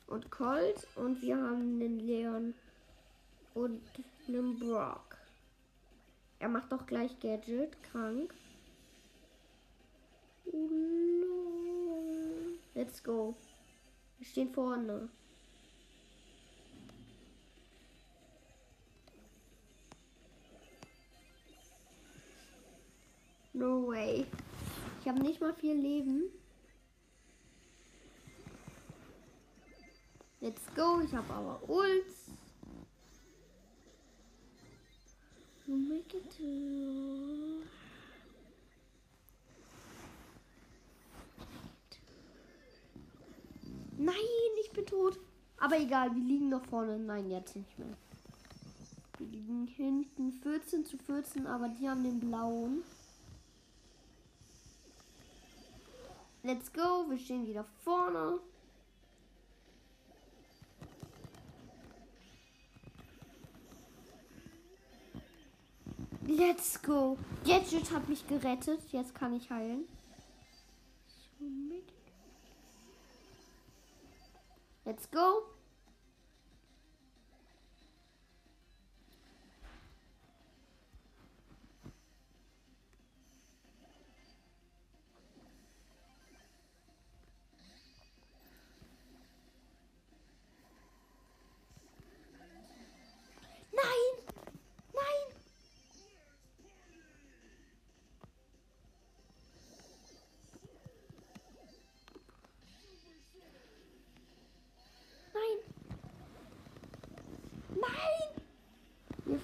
und 0.07 0.31
Colt. 0.31 0.87
Und 0.94 1.20
wir 1.20 1.37
haben 1.37 1.81
den 1.81 1.98
Leon 1.98 2.55
und 3.55 3.83
einen 4.29 4.57
Brock. 4.61 5.16
Er 6.38 6.48
macht 6.48 6.70
doch 6.70 6.87
gleich 6.87 7.18
Gadget, 7.18 7.83
krank. 7.83 8.33
Let's 12.74 13.03
go. 13.03 13.35
Wir 14.18 14.27
stehen 14.29 14.55
vorne. 14.55 15.09
No 23.54 23.86
way. 23.86 24.26
Ich 25.00 25.08
habe 25.08 25.20
nicht 25.20 25.40
mal 25.40 25.54
viel 25.54 25.76
Leben. 25.76 26.24
Let's 30.40 30.62
go. 30.74 31.00
Ich 31.00 31.14
habe 31.14 31.32
aber 31.32 31.60
Ults. 31.68 32.30
Make 35.66 36.16
it 36.16 36.37
to... 36.37 37.62
Nein, 43.96 44.14
ich 44.62 44.70
bin 44.72 44.85
tot. 44.85 45.18
Aber 45.58 45.79
egal, 45.79 46.12
wir 46.12 46.22
liegen 46.22 46.48
noch 46.48 46.64
vorne. 46.66 46.98
Nein, 46.98 47.31
jetzt 47.31 47.54
nicht 47.54 47.79
mehr. 47.79 47.96
Wir 49.18 49.29
liegen 49.29 49.68
hinten 49.68 50.33
14 50.33 50.85
zu 50.85 50.98
14, 50.98 51.46
aber 51.46 51.68
die 51.68 51.88
haben 51.88 52.02
den 52.02 52.18
blauen. 52.18 52.83
Let's 56.46 56.70
go, 56.70 57.06
wir 57.08 57.18
stehen 57.18 57.46
wieder 57.46 57.64
vorne. 57.82 58.38
Let's 66.26 66.82
go. 66.82 67.16
Gadget 67.46 67.90
hat 67.90 68.10
mich 68.10 68.28
gerettet. 68.28 68.80
Jetzt 68.92 69.14
kann 69.14 69.34
ich 69.34 69.48
heilen. 69.48 69.88
Let's 74.84 75.10
go. 75.10 75.54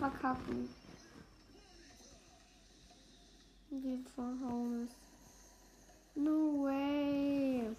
Verkacken. 0.00 0.68
Wir 3.68 3.98
verhauen 4.14 4.84
es. 4.84 4.90
No 6.14 6.64
way. 6.64 7.76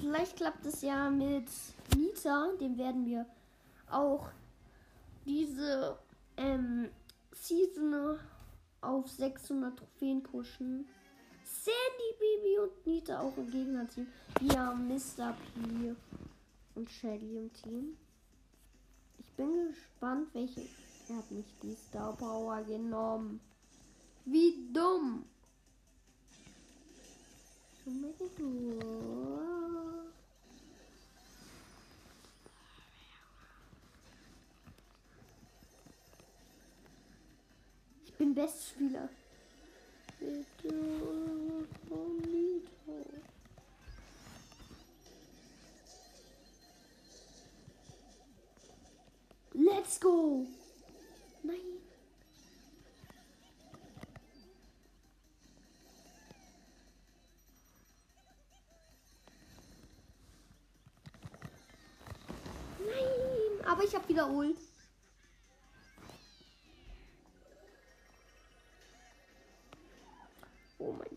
Vielleicht 0.00 0.36
klappt 0.36 0.64
es 0.64 0.80
ja 0.82 1.10
mit 1.10 1.48
Nita, 1.94 2.52
dem 2.60 2.78
werden 2.78 3.04
wir 3.04 3.26
auch 3.90 4.30
diese 5.26 5.98
ähm, 6.36 6.90
Season 7.32 8.18
auf 8.86 9.08
600 9.10 9.78
Trophäen 9.78 10.22
pushen. 10.22 10.86
Sandy, 11.44 12.12
Baby 12.18 12.58
und 12.58 12.86
Nita 12.86 13.20
auch 13.20 13.36
im 13.36 13.50
Gegnerteam. 13.50 14.06
Wir 14.40 14.58
haben 14.58 14.88
Mr. 14.88 15.34
P 15.54 15.94
und 16.74 16.90
Shelly 16.90 17.36
im 17.38 17.52
Team. 17.52 17.96
Ich 19.18 19.32
bin 19.32 19.68
gespannt, 19.68 20.28
welche. 20.32 20.62
Er 21.08 21.18
hat 21.18 21.30
nicht 21.30 21.62
die 21.62 21.74
Star 21.74 22.16
Power 22.16 22.62
genommen. 22.64 23.40
Wie 24.24 24.68
dumm. 24.72 25.24
beste 27.84 28.28
Spieler. 38.68 39.08
Bitte, 40.20 40.74
Bonito. 41.88 43.06
Let's 49.54 49.98
go! 49.98 50.46
Nein! 51.42 51.56
Nein! 62.80 63.66
Aber 63.66 63.82
ich 63.82 63.94
habe 63.94 64.06
wieder 64.10 64.28
Ult. 70.78 70.88
Oh 70.88 70.92
mein. 70.92 71.16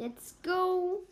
Let's 0.00 0.34
go. 0.42 1.02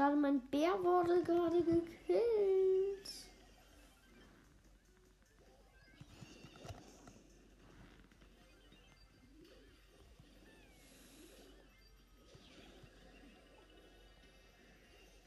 Schade, 0.00 0.16
mein 0.16 0.40
Bär 0.40 0.82
wurde 0.82 1.22
gerade 1.22 1.62
gekillt. 1.62 1.86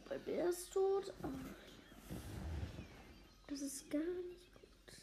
Mein 0.10 0.24
Bär 0.26 0.50
ist 0.50 0.74
tot. 0.74 1.14
Oh. 1.22 1.28
Das 3.46 3.62
ist 3.62 3.92
gar 3.92 4.00
nicht 4.00 4.54
gut. 4.56 4.98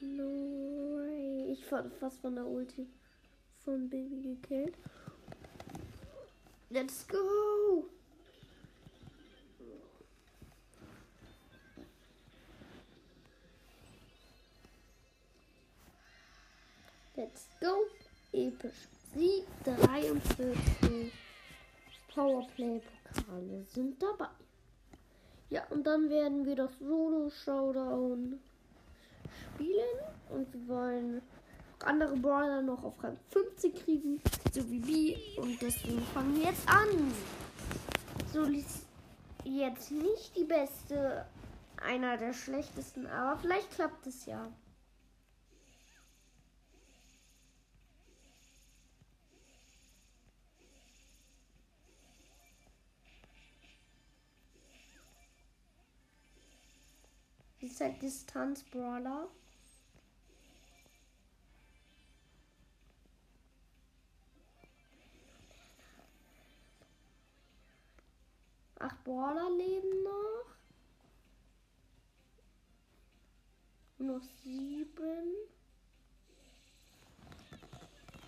No 0.00 0.24
way. 0.24 1.52
Ich 1.52 1.70
wurde 1.70 1.90
fast 1.90 2.18
von 2.22 2.34
der 2.34 2.44
Ulti 2.44 2.88
von 3.64 3.88
Baby 3.88 4.34
gekillt. 4.34 4.74
Let's 6.70 7.06
go! 7.06 7.86
Let's 17.16 17.48
go! 17.60 17.86
Episch. 18.32 18.88
Sieg 19.14 19.46
43 19.64 21.10
Powerplay-Pokale 22.14 23.64
sind 23.72 24.02
dabei. 24.02 24.28
Ja, 25.48 25.64
und 25.70 25.84
dann 25.84 26.10
werden 26.10 26.44
wir 26.44 26.56
das 26.56 26.78
Solo-Showdown 26.78 28.38
spielen. 29.54 29.98
Und 30.28 30.52
wir 30.52 30.68
wollen 30.68 31.22
andere 31.84 32.16
Brawler 32.16 32.62
noch 32.62 32.82
auf 32.82 33.02
Rang 33.02 33.18
50 33.30 33.74
kriegen, 33.84 34.20
so 34.52 34.68
wie 34.70 34.80
B. 34.80 35.16
Und 35.40 35.60
deswegen 35.60 36.02
fangen 36.14 36.36
wir 36.36 36.44
jetzt 36.44 36.68
an. 36.68 37.12
So 38.32 38.42
ist 38.42 38.86
jetzt 39.44 39.90
nicht 39.90 40.36
die 40.36 40.44
beste, 40.44 41.26
einer 41.82 42.16
der 42.16 42.32
schlechtesten, 42.32 43.06
aber 43.06 43.38
vielleicht 43.38 43.70
klappt 43.70 44.06
es 44.06 44.26
ja. 44.26 44.52
Ist 57.60 57.80
halt 57.80 58.00
Distanz-Brawler. 58.00 59.28
Acht 68.78 69.02
Brawler 69.04 69.50
leben 69.56 70.02
noch. 70.04 70.44
Noch 73.98 74.22
sieben. 74.42 75.34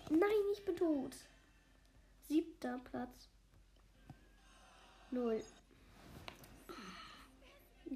Nein, 0.09 0.29
ich 0.51 0.65
bin 0.65 0.75
tot. 0.75 1.15
Siebter 2.27 2.79
Platz. 2.79 3.29
Null. 5.11 5.41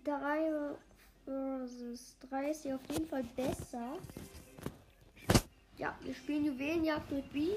Drei 0.04 0.76
versus 1.26 2.16
drei 2.20 2.52
ist 2.52 2.64
ja 2.64 2.76
auf 2.76 2.90
jeden 2.90 3.08
Fall 3.08 3.24
besser. 3.36 3.98
Ja, 5.78 5.98
wir 6.02 6.14
spielen 6.14 6.46
Juwelenjagd 6.46 7.12
mit 7.12 7.34
B. 7.34 7.52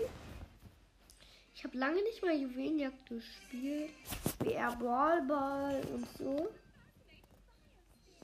Ich 1.59 1.65
habe 1.65 1.77
lange 1.77 2.01
nicht 2.05 2.23
mal 2.23 2.37
Juwelenjagd 2.37 3.05
gespielt. 3.07 3.91
BR 4.39 4.77
Brawlball 4.77 5.85
und 5.93 6.07
so. 6.17 6.49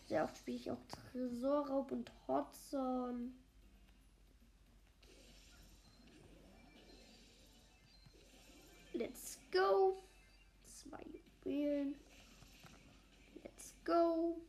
Sehr 0.06 0.22
oft 0.22 0.38
spiele 0.38 0.56
ich 0.56 0.70
auch 0.70 0.78
Tresorraub 1.10 1.90
und 1.90 2.12
Hotzone. 2.28 3.32
Let's 8.92 9.40
go. 9.50 10.00
Zwei 10.66 11.04
Juwelen. 11.44 11.96
Let's 13.42 13.74
go. 13.84 14.40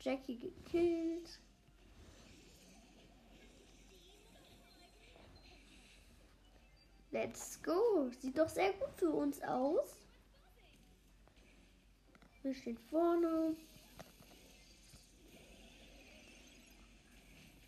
Jackie 0.00 0.38
gekillt. 0.38 1.38
Let's 7.16 7.58
go. 7.62 8.10
Sieht 8.20 8.36
doch 8.36 8.48
sehr 8.50 8.74
gut 8.74 8.90
für 8.94 9.10
uns 9.10 9.40
aus. 9.40 9.96
Wir 12.42 12.52
stehen 12.52 12.76
vorne. 12.90 13.56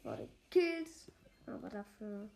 Wurde 0.02 0.28
Kills. 0.50 1.10
Aber 1.46 1.70
dafür 1.70 2.28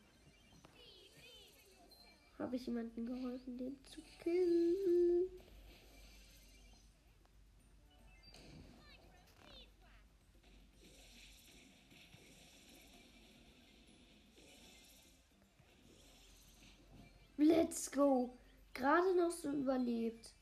habe 2.39 2.57
ich 2.57 2.65
jemanden 2.65 3.05
geholfen, 3.05 3.59
den 3.59 3.77
zu 3.85 4.01
killen. 4.23 5.27
Let's 17.43 17.91
go. 17.91 18.31
Gerade 18.73 19.17
noch 19.17 19.33
so 19.33 19.51
überlebt. 19.51 20.33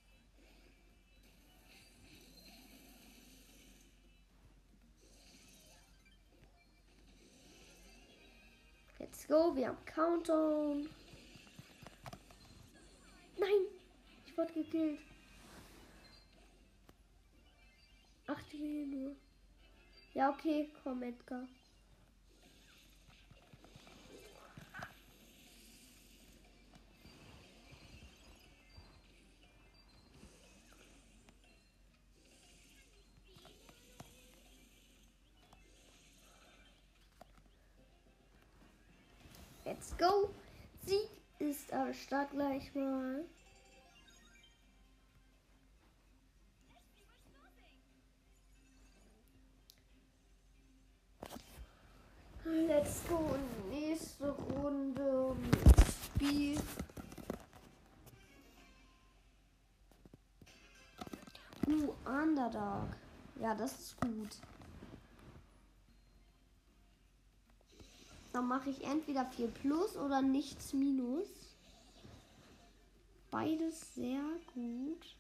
Let's 8.99 9.27
go. 9.27 9.57
Wir 9.57 9.69
haben 9.69 9.85
Countdown. 9.87 10.91
Nein. 13.39 13.51
Ich 14.27 14.37
wurde 14.37 14.53
gekillt. 14.53 15.01
Ach, 18.27 18.43
die 18.53 18.85
nur. 18.85 19.17
Ja, 20.13 20.29
okay. 20.29 20.71
Komm, 20.83 21.03
Edgar. 21.03 21.49
go. 40.01 40.31
Sieg 40.87 41.11
ist 41.39 41.73
am 41.73 41.93
Start 41.93 42.31
gleich 42.31 42.75
mal. 42.75 43.25
Letzte 52.45 53.15
und 53.15 53.71
nächste 53.71 54.31
Runde 54.31 55.37
Spiel. 56.05 56.59
Uh, 61.67 61.95
Underdog. 62.07 62.89
Ja, 63.39 63.55
das 63.55 63.79
ist 63.79 64.01
gut. 64.01 64.37
Dann 68.33 68.47
mache 68.47 68.71
ich 68.71 68.85
entweder 68.85 69.25
4 69.25 69.49
plus 69.49 69.97
oder 69.97 70.23
nichts 70.23 70.73
minus. 70.73 71.27
Beides 73.31 73.95
sehr 73.95 74.23
gut. 74.55 75.17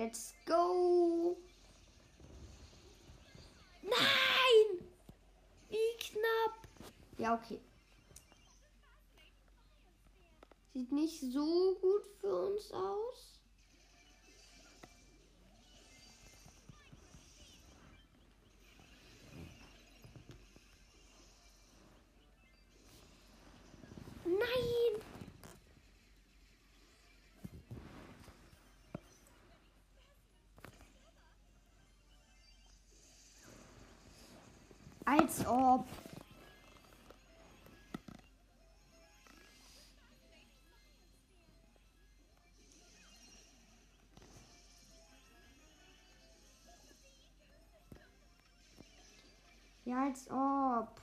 Let's 0.00 0.32
go. 0.46 1.36
Nein! 3.82 4.88
Wie 5.68 5.76
knapp. 5.98 6.66
Ja, 7.18 7.34
okay. 7.34 7.60
Sieht 10.72 10.90
nicht 10.90 11.20
so 11.20 11.76
gut 11.82 12.06
für 12.18 12.34
uns 12.34 12.72
aus. 12.72 13.29
Ob. 35.50 35.84
Ja, 49.84 50.04
als 50.04 50.30
ob. 50.30 51.00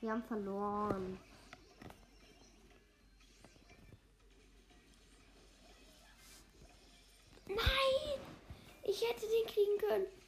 Wir 0.00 0.12
haben 0.12 0.22
verloren. 0.22 1.18
Nein! 7.46 7.58
Ich 8.84 9.06
hätte 9.06 9.26
den 9.26 9.46
kriegen 9.46 9.78
können. 9.78 10.21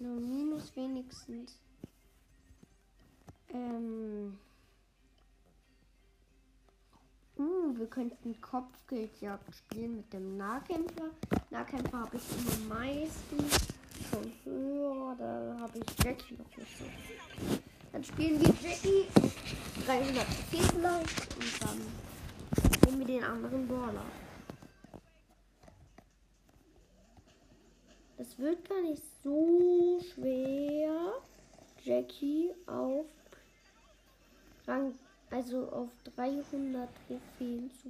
Nur 0.00 0.20
minus 0.20 0.74
wenigstens. 0.76 1.58
Ähm. 3.52 4.38
Uh, 7.36 7.76
wir 7.76 7.86
könnten 7.86 8.40
Kopfgeldjagd 8.40 9.54
spielen 9.54 9.96
mit 9.96 10.12
dem 10.12 10.36
Nahkämpfer. 10.36 11.10
Nahkämpfer 11.50 11.98
habe 11.98 12.16
ich 12.16 12.22
immer 12.36 12.74
meistens 12.74 13.68
schon 14.10 14.32
höher. 14.44 15.16
Da 15.18 15.56
habe 15.60 15.78
ich 15.78 16.04
Jackie 16.04 16.34
noch 16.34 16.56
nicht 16.56 16.78
so. 16.78 16.84
Dann 17.92 18.04
spielen 18.04 18.40
wir 18.40 18.54
Jackie 18.60 19.06
300 19.86 20.26
vielleicht 20.50 21.36
und 21.36 21.62
dann 21.62 21.78
nehmen 22.86 22.98
wir 23.00 23.06
den 23.06 23.24
anderen 23.24 23.66
Brawler. 23.66 24.04
Das 28.18 28.36
wird 28.36 28.68
gar 28.68 28.82
nicht 28.82 29.02
so 29.22 30.00
schwer, 30.12 31.22
Jackie 31.84 32.50
auf 32.66 33.06
Rang, 34.66 34.92
also 35.30 35.70
auf 35.70 35.88
300 36.16 36.88
Trophäen 37.06 37.70
zu. 37.70 37.88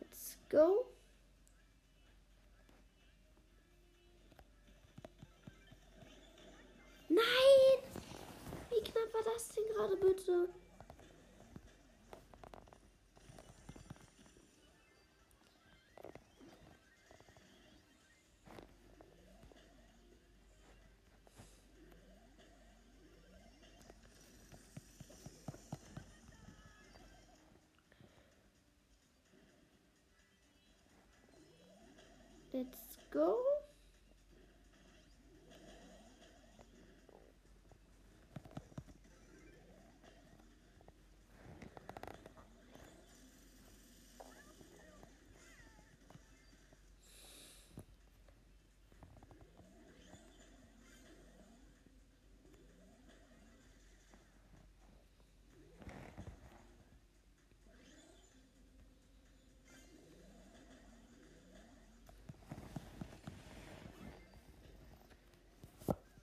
Let's 0.00 0.36
go. 0.50 0.84
Nein! 7.08 7.24
Wie 8.68 8.82
knapp 8.82 9.14
war 9.14 9.32
das 9.32 9.48
denn 9.54 9.64
gerade 9.74 9.96
bitte? 9.96 10.48
Let's 32.70 32.96
go. 33.12 33.53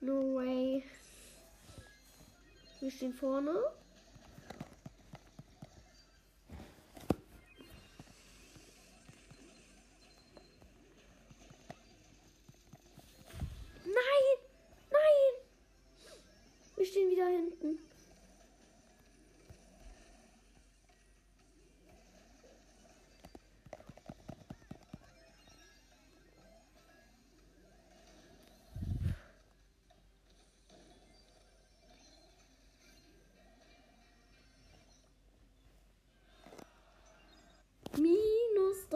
No 0.04 0.34
way. 0.34 0.82
Wir 2.80 2.90
stehen 2.90 3.14
vorne. 3.14 3.54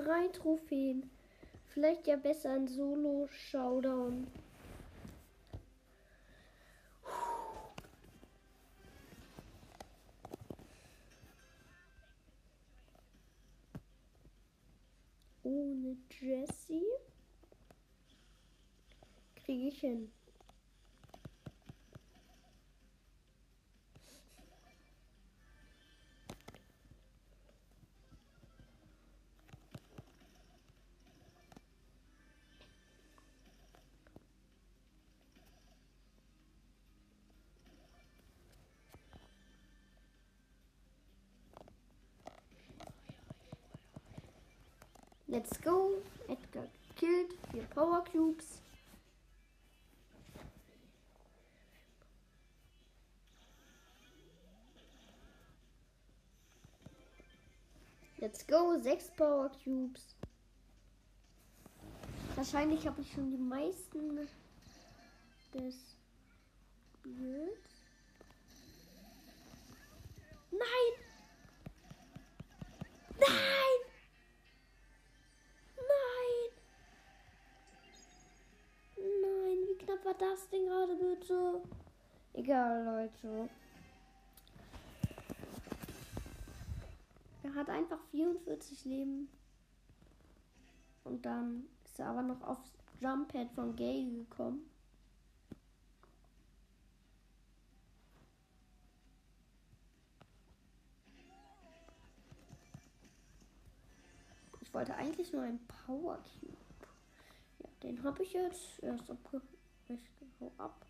Drei 0.06 0.28
Trophäen. 0.28 1.10
Vielleicht 1.66 2.06
ja 2.06 2.16
besser 2.16 2.52
ein 2.52 2.68
Solo-Showdown. 2.68 4.28
Ohne 15.42 15.96
Jessie 16.20 16.86
kriege 19.34 19.68
ich 19.68 19.80
hin. 19.80 20.12
Let's 45.36 45.58
go. 45.58 45.90
Edgar 46.30 46.66
killed. 46.94 47.34
Vier 47.52 47.64
Power 47.64 48.02
Cubes. 48.10 48.62
Let's 58.18 58.46
go. 58.46 58.80
Sechs 58.80 59.10
Power 59.14 59.50
Cubes. 59.62 60.16
Wahrscheinlich 62.34 62.86
habe 62.86 63.02
ich 63.02 63.12
schon 63.12 63.30
die 63.30 63.36
meisten 63.36 64.16
des 64.16 64.30
Spiels. 65.44 65.98
Nein! 70.50 70.50
Nein! 70.50 70.92
Nein! 73.20 73.75
War 80.06 80.14
das 80.14 80.48
denn 80.50 80.66
gerade 80.66 80.94
bitte? 80.94 81.62
Egal, 82.32 82.84
Leute. 82.84 83.50
Er 87.42 87.54
hat 87.54 87.68
einfach 87.68 87.98
44 88.12 88.84
Leben. 88.84 89.28
Und 91.02 91.26
dann 91.26 91.66
ist 91.84 91.98
er 91.98 92.06
aber 92.06 92.22
noch 92.22 92.40
aufs 92.42 92.70
Jumppad 93.00 93.50
von 93.52 93.74
Gay 93.74 94.04
gekommen. 94.04 94.70
Ich 104.60 104.72
wollte 104.72 104.94
eigentlich 104.94 105.32
nur 105.32 105.42
einen 105.42 105.66
Power 105.66 106.18
Cube. 106.18 106.56
Ja, 107.58 107.68
den 107.82 108.02
habe 108.04 108.22
ich 108.22 108.34
jetzt. 108.34 108.80
Erst 108.82 109.10
abge 109.10 109.40
hau 110.40 110.52
ab. 110.58 110.86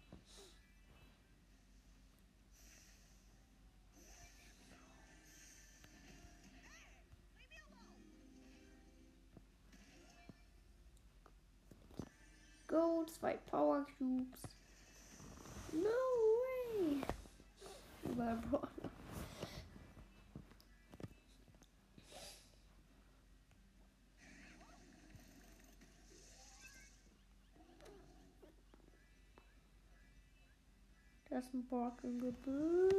Go, 12.68 13.05
zwei 13.07 13.36
Power 13.51 13.86
Cubes. 13.97 14.42
No 15.72 15.88
way. 16.42 17.03
Überall 18.05 18.38
Da 31.37 31.41
ist 31.41 31.53
ein 31.53 31.66
Borg 31.66 32.03
im 32.03 32.18
Gebüsch. 32.18 32.95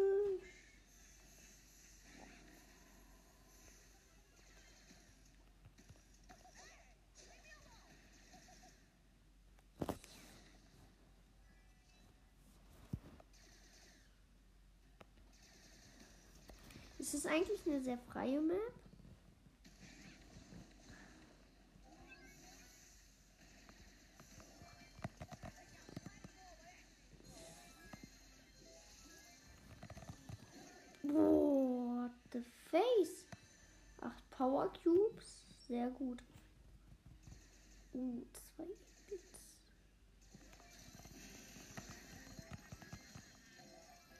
Es 17.00 17.16
ist 17.16 17.26
eigentlich 17.26 17.66
eine 17.66 17.82
sehr 17.82 17.98
freie 17.98 18.40
Map. 18.40 18.87
Sehr 35.68 35.90
gut. 35.90 36.24
Uh, 37.94 38.22
zwei 38.32 38.64
Bits. 39.10 39.60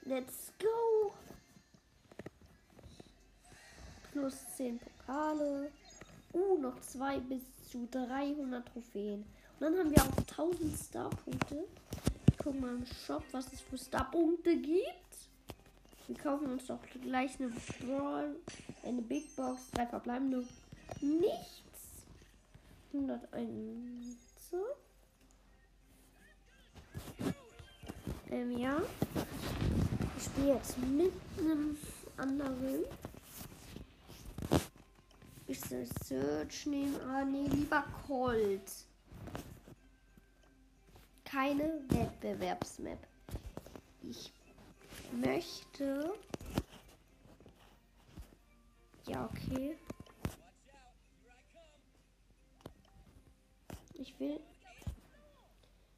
Let's 0.04 0.52
go. 0.58 1.14
Plus 4.12 4.34
10 4.56 4.78
Pokale. 4.78 5.72
Uh, 6.34 6.58
noch 6.58 6.78
zwei 6.80 7.18
bis 7.18 7.42
zu 7.70 7.88
300 7.90 8.66
Trophäen. 8.68 9.24
Und 9.58 9.60
dann 9.60 9.78
haben 9.78 9.90
wir 9.90 10.02
auch 10.02 10.18
1000 10.18 10.78
Starpunkte. 10.78 11.66
Gucken 12.42 12.60
mal 12.60 12.74
im 12.74 12.84
Shop, 12.84 13.24
was 13.32 13.50
es 13.54 13.62
für 13.62 13.78
Starpunkte 13.78 14.54
gibt. 14.54 14.98
Wir 16.06 16.16
kaufen 16.16 16.52
uns 16.52 16.66
doch 16.66 16.80
gleich 17.02 17.40
eine 17.40 17.48
Brawl, 17.48 18.36
eine 18.82 19.02
Big 19.02 19.34
Box, 19.34 19.70
drei 19.70 19.86
verbleibende. 19.86 20.44
Nichts. 21.00 22.06
101. 22.92 24.18
Ähm, 28.30 28.58
ja. 28.58 28.82
Ich 30.16 30.24
spiele 30.24 30.54
jetzt 30.54 30.78
mit 30.78 31.12
einem 31.38 31.76
anderen. 32.16 32.84
Ich 35.46 35.60
soll 35.60 35.86
Search 36.04 36.66
nehmen. 36.66 37.00
Ah, 37.08 37.24
nee, 37.24 37.46
lieber 37.46 37.84
Colt. 38.06 38.70
Keine 41.24 41.80
Wettbewerbsmap. 41.88 42.98
Ich 44.02 44.32
möchte. 45.12 46.12
Ja, 49.06 49.24
okay. 49.24 49.78
Ich 53.98 54.18
will 54.20 54.38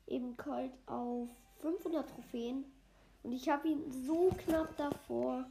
eben 0.06 0.34
Colt 0.38 0.72
auf 0.86 1.28
500 1.60 2.08
Trophäen. 2.08 2.64
Und 3.22 3.32
ich 3.32 3.48
habe 3.50 3.68
ihn 3.68 3.92
so 3.92 4.30
knapp 4.44 4.74
davor. 4.78 5.44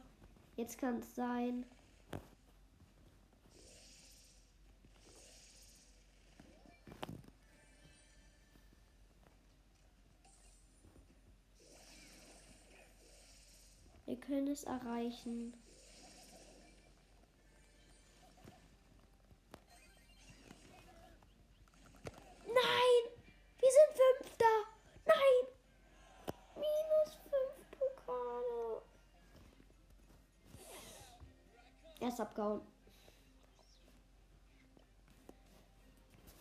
Jetzt 0.56 0.76
kann 0.76 0.98
es 0.98 1.14
sein. 1.14 1.64
Wir 14.06 14.16
können 14.16 14.48
es 14.48 14.64
erreichen. 14.64 15.54
Nein! 22.62 23.12
Wir 23.58 23.70
sind 23.70 23.90
Fünfter! 24.02 24.44
Nein! 25.06 25.46
Minus 26.56 27.14
fünf 27.30 27.70
Pokale. 27.78 28.82
Er 32.00 32.08
ist 32.08 32.20
abgehauen. 32.20 32.60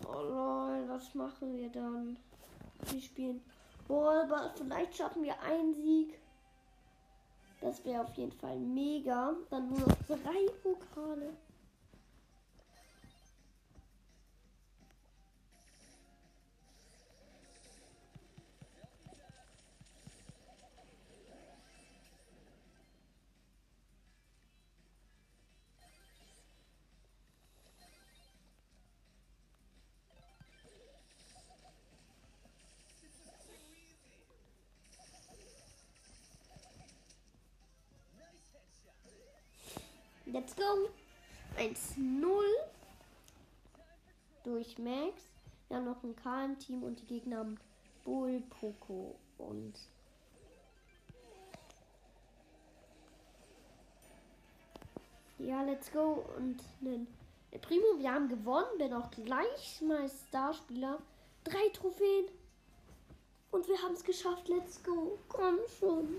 Oh 0.05 0.21
lol, 0.21 0.89
was 0.89 1.13
machen 1.13 1.55
wir 1.55 1.69
dann? 1.69 2.17
Wir 2.89 3.01
spielen. 3.01 3.43
Boah, 3.87 4.23
aber 4.23 4.53
vielleicht 4.55 4.95
schaffen 4.95 5.23
wir 5.23 5.39
einen 5.41 5.73
Sieg. 5.73 6.19
Das 7.61 7.83
wäre 7.83 8.03
auf 8.03 8.13
jeden 8.15 8.31
Fall 8.31 8.57
mega. 8.57 9.35
Dann 9.49 9.69
nur 9.69 9.79
noch 9.79 9.97
drei 10.07 10.45
Pokale. 10.63 11.33
Go. 40.69 40.89
1-0 41.57 42.43
durch 44.43 44.77
Max. 44.77 45.23
Wir 45.67 45.77
haben 45.77 45.85
noch 45.85 46.03
ein 46.03 46.15
K 46.15 46.45
im 46.45 46.59
Team 46.59 46.83
und 46.83 46.99
die 47.01 47.05
Gegner 47.07 47.39
haben 47.39 47.59
Bull, 48.03 48.43
Poco 48.49 49.15
und 49.39 49.73
ja, 55.39 55.63
let's 55.63 55.91
go 55.91 56.23
und 56.37 56.61
einen 56.81 57.07
Primo, 57.61 57.97
wir 57.97 58.13
haben 58.13 58.29
gewonnen. 58.29 58.77
Bin 58.77 58.93
auch 58.93 59.09
gleich 59.09 59.81
mal 59.81 60.07
Starspieler. 60.27 60.99
Drei 61.43 61.69
Trophäen. 61.73 62.25
Und 63.51 63.67
wir 63.67 63.81
haben 63.81 63.95
es 63.95 64.03
geschafft. 64.03 64.47
Let's 64.47 64.83
go. 64.83 65.17
Komm 65.27 65.57
schon. 65.79 66.17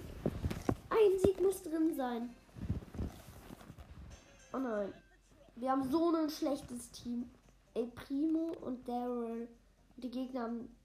Ein 0.91 1.19
Sieg 1.21 1.41
muss 1.41 1.63
drin 1.63 1.95
sein. 1.95 2.35
Oh 4.53 4.59
nein. 4.59 4.93
Wir 5.57 5.71
haben 5.71 5.89
so 5.91 6.15
ein 6.15 6.31
schlechtes 6.31 6.91
Team. 6.91 7.31
El 7.75 7.87
Primo 7.87 8.57
und 8.63 8.89
Daryl. 8.89 9.49
Die 9.97 10.11
Gegner 10.11 10.43
haben. 10.43 10.77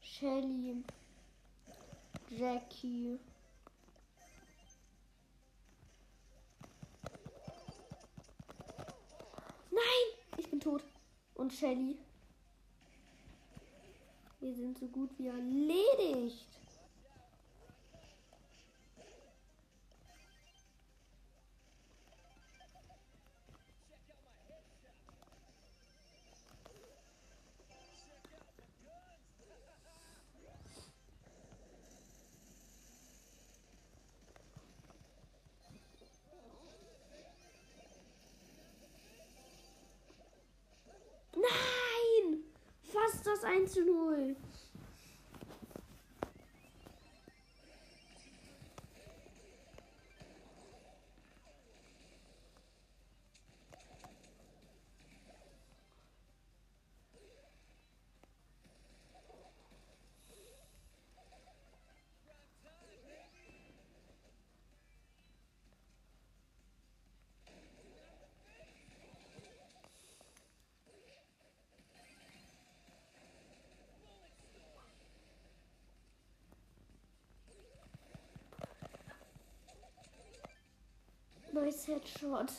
Shelly. 0.00 0.82
Jackie. 2.30 3.20
Nein! 9.70 9.80
Ich 10.38 10.50
bin 10.50 10.58
tot. 10.58 10.82
Und 11.34 11.52
Shelly. 11.52 11.98
Wir 14.40 14.54
sind 14.54 14.78
so 14.78 14.86
gut 14.88 15.10
wie 15.18 15.28
erledigt. 15.28 16.55
1 43.56 43.72
zu 43.72 43.84
0. 43.84 44.36
Nice 81.56 81.86
headshot. 81.86 82.50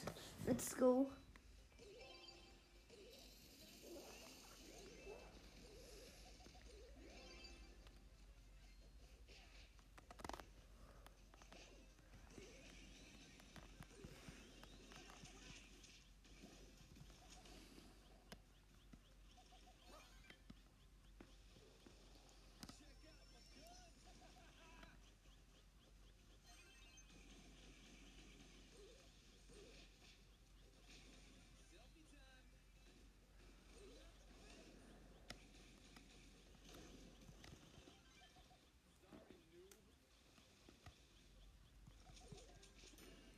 Let's 0.47 0.73
go. 0.73 1.05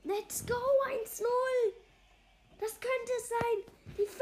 Let's 0.10 0.44
go 0.44 0.56
1-0. 0.56 1.22
Das 2.60 2.72
könnte 2.80 3.14
sein. 3.30 3.74
Die 3.96 4.08
500 4.08 4.20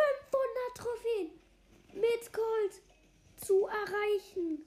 Trophäen 0.76 1.32
mit 1.94 2.34
Gold 2.34 2.74
zu 3.38 3.68
erreichen. 3.68 4.66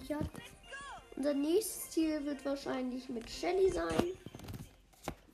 Gesichert. 0.00 0.28
Unser 1.16 1.34
nächstes 1.34 1.90
Ziel 1.90 2.24
wird 2.24 2.44
wahrscheinlich 2.44 3.08
mit 3.08 3.28
Shelly 3.28 3.70
sein. 3.70 4.12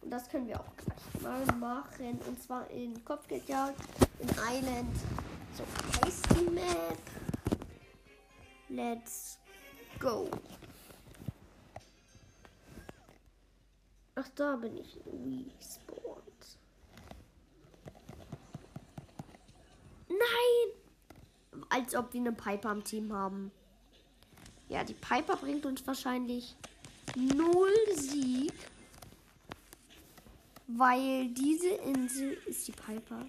Und 0.03 0.11
das 0.11 0.29
können 0.29 0.49
wir 0.49 0.61
auch 0.61 0.77
gleich 0.77 1.23
mal 1.23 1.45
machen. 1.57 2.19
Und 2.27 2.43
zwar 2.43 2.69
in 2.71 3.05
Kopfgeldjagd, 3.05 3.81
in 4.21 4.29
Island. 4.29 4.97
So, 5.57 5.65
Tasty 6.01 6.51
Map. 6.51 6.99
Let's 8.69 9.39
go. 9.99 10.29
Ach, 14.17 14.29
da 14.35 14.57
bin 14.57 14.77
ich. 14.79 14.99
Respawned. 15.07 16.59
Nein! 20.09 21.63
Als 21.69 21.95
ob 21.95 22.13
wir 22.13 22.21
eine 22.21 22.33
Piper 22.33 22.71
am 22.71 22.83
Team 22.83 23.13
haben. 23.13 23.53
Ja, 24.69 24.85
die 24.85 24.95
Piper 24.95 25.37
bringt 25.37 25.65
uns 25.67 25.87
wahrscheinlich 25.87 26.57
null 27.15 27.75
Sieg. 27.95 28.53
Weil 30.69 31.29
diese 31.29 31.69
Insel 31.69 32.33
ist 32.47 32.67
die 32.67 32.73
Piper. 32.73 33.25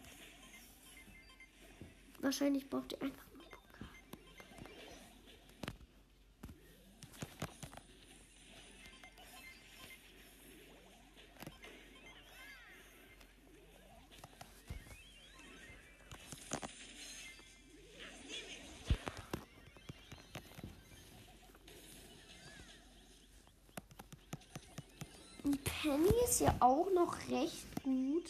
Wahrscheinlich 2.19 2.67
braucht 2.67 2.93
ihr 2.93 3.01
einfach 3.03 3.26
Penny 25.87 26.11
ist 26.25 26.41
ja 26.41 26.53
auch 26.59 26.87
noch 26.93 27.15
recht 27.29 27.81
gut. 27.81 28.25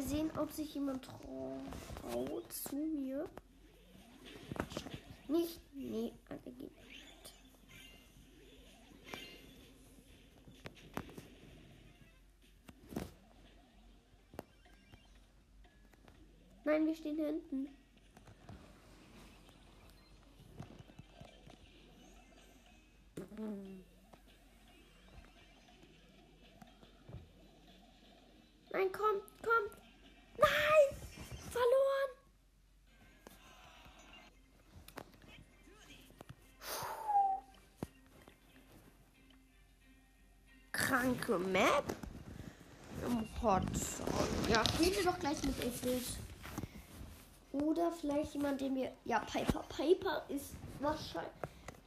Mal 0.00 0.06
sehen, 0.06 0.30
ob 0.38 0.50
sich 0.50 0.74
jemand 0.74 1.04
traut 1.04 2.50
zu 2.50 2.74
mir. 2.74 3.28
Nicht? 5.28 5.60
Nee, 5.74 6.14
alle 6.30 6.40
gehen 6.40 6.70
nicht. 6.86 7.34
Nein, 16.64 16.86
wir 16.86 16.94
stehen 16.94 17.18
hinten. 17.18 17.79
Map 41.28 41.84
im 43.06 43.26
Hot. 43.42 43.62
Ja, 44.48 44.62
wir 44.78 45.04
doch 45.04 45.18
gleich 45.18 45.42
mit 45.44 45.56
Ifrit. 45.64 46.06
Oder 47.52 47.90
vielleicht 47.92 48.34
jemand, 48.34 48.60
den 48.60 48.74
wir. 48.76 48.92
Ja, 49.04 49.20
Piper. 49.20 49.64
Piper 49.68 50.24
ist 50.28 50.54
wahrscheinlich. 50.78 51.32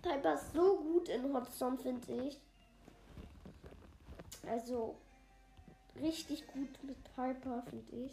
Piper 0.02 0.34
ist 0.34 0.54
so 0.54 0.78
gut 0.78 1.08
in 1.10 1.34
Hotzone, 1.34 1.78
finde 1.78 2.28
ich. 2.28 2.40
Also, 4.46 4.96
richtig 6.02 6.46
gut 6.48 6.84
mit 6.84 7.02
Piper, 7.16 7.64
finde 7.70 8.06
ich. 8.06 8.12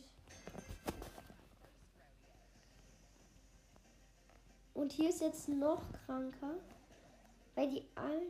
Und 4.74 4.92
hier 4.92 5.10
ist 5.10 5.20
jetzt 5.20 5.48
noch 5.48 5.82
kranker, 6.06 6.54
weil 7.54 7.68
die 7.68 7.84
all 7.96 8.22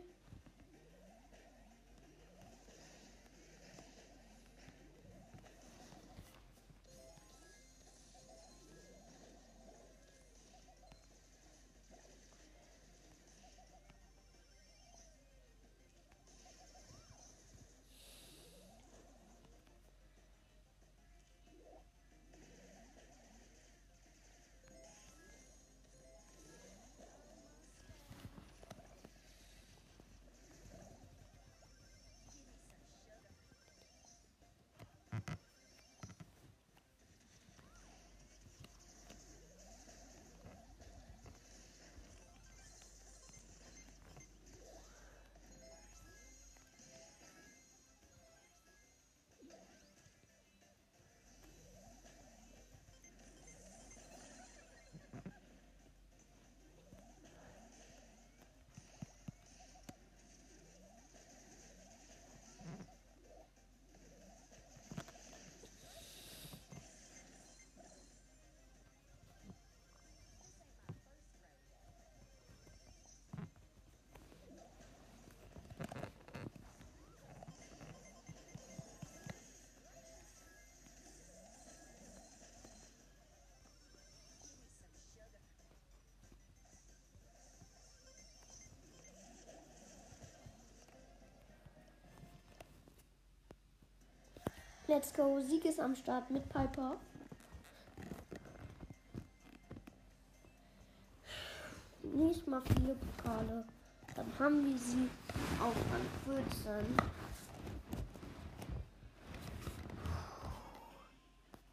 Let's 94.91 95.13
go. 95.13 95.39
Sieg 95.39 95.63
ist 95.63 95.79
am 95.79 95.95
Start 95.95 96.29
mit 96.31 96.49
Piper. 96.49 96.97
Nicht 102.03 102.45
mal 102.45 102.61
viele 102.61 102.95
Pokale. 102.95 103.63
Dann 104.15 104.25
haben 104.37 104.65
wir 104.65 104.77
sie 104.77 105.09
auf 105.61 105.73
Rang 105.93 106.43
14. 106.43 106.97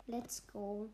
Let's 0.06 0.46
go. 0.52 0.88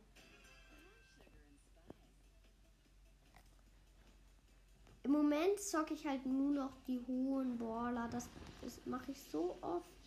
Im 5.03 5.11
Moment 5.13 5.61
zocke 5.61 5.93
ich 5.93 6.07
halt 6.07 6.25
nur 6.25 6.53
noch 6.53 6.73
die 6.87 7.03
hohen 7.07 7.59
Baller. 7.59 8.09
Das, 8.11 8.31
das 8.63 8.81
mache 8.87 9.11
ich 9.11 9.21
so 9.25 9.59
oft. 9.61 10.04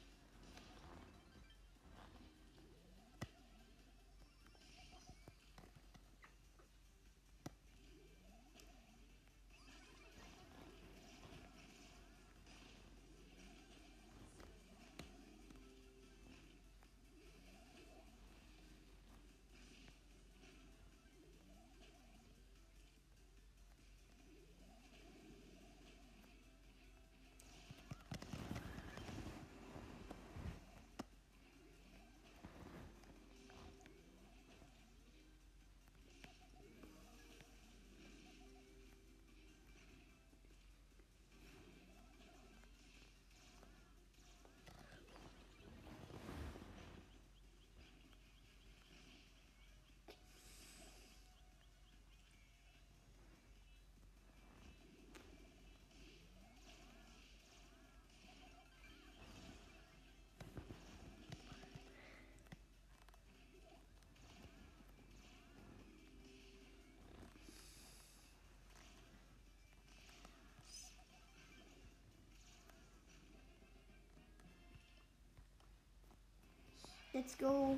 Let's 77.18 77.36
go. 77.36 77.76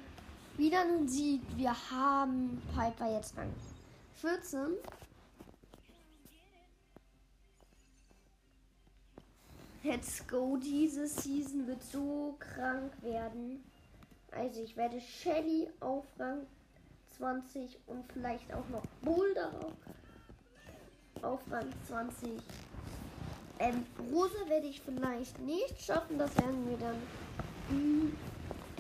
Wieder 0.58 0.82
ein 0.82 1.08
Sieg. 1.08 1.42
Wir 1.56 1.74
haben 1.90 2.62
Piper 2.76 3.10
jetzt 3.10 3.38
Rang 3.38 3.54
14. 4.16 4.76
Let's 9.82 10.28
go. 10.28 10.58
Diese 10.58 11.08
Season 11.08 11.66
wird 11.68 11.82
so 11.82 12.36
krank 12.38 12.92
werden. 13.02 13.64
Also 14.32 14.62
ich 14.62 14.76
werde 14.76 15.00
Shelly 15.00 15.70
auf 15.80 16.04
Rang 16.20 16.46
20 17.16 17.80
und 17.88 18.12
vielleicht 18.12 18.54
auch 18.54 18.68
noch 18.68 18.84
Boulder 19.02 19.54
auf 21.22 21.40
Rang 21.50 21.70
20. 21.88 22.42
Ähm, 23.60 23.86
Rosa 24.12 24.50
werde 24.50 24.68
ich 24.68 24.82
vielleicht 24.82 25.40
nicht 25.40 25.82
schaffen. 25.82 26.18
Das 26.18 26.36
werden 26.36 26.70
wir 26.70 26.78
dann 26.78 26.98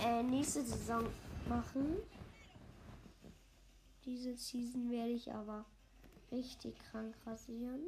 äh, 0.05 0.23
nächste 0.23 0.63
Saison 0.63 1.05
machen. 1.47 1.97
Diese 4.05 4.35
Season 4.35 4.89
werde 4.89 5.11
ich 5.11 5.31
aber 5.31 5.65
richtig 6.31 6.77
krank 6.91 7.15
rasieren. 7.25 7.81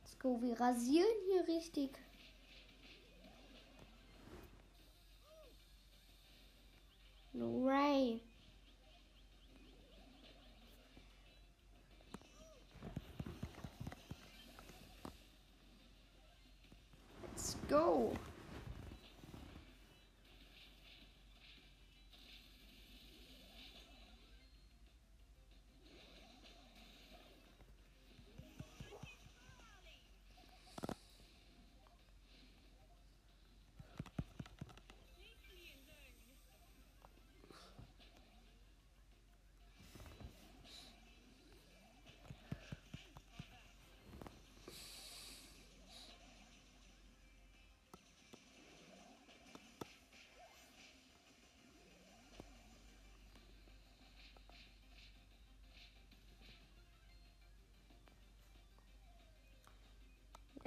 Let's 0.00 0.18
go, 0.18 0.40
wir 0.40 0.58
rasieren 0.58 1.06
hier 1.26 1.46
richtig. 1.46 1.90
No 7.32 7.64
way. 7.64 8.20
Go. 17.70 18.12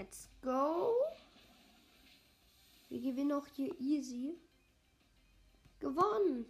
Let's 0.04 0.28
go. 0.42 0.92
Wir 2.90 3.00
gewinnen 3.00 3.32
auch 3.32 3.48
hier 3.56 3.74
easy. 3.80 4.34
Gewonnen. 5.80 6.46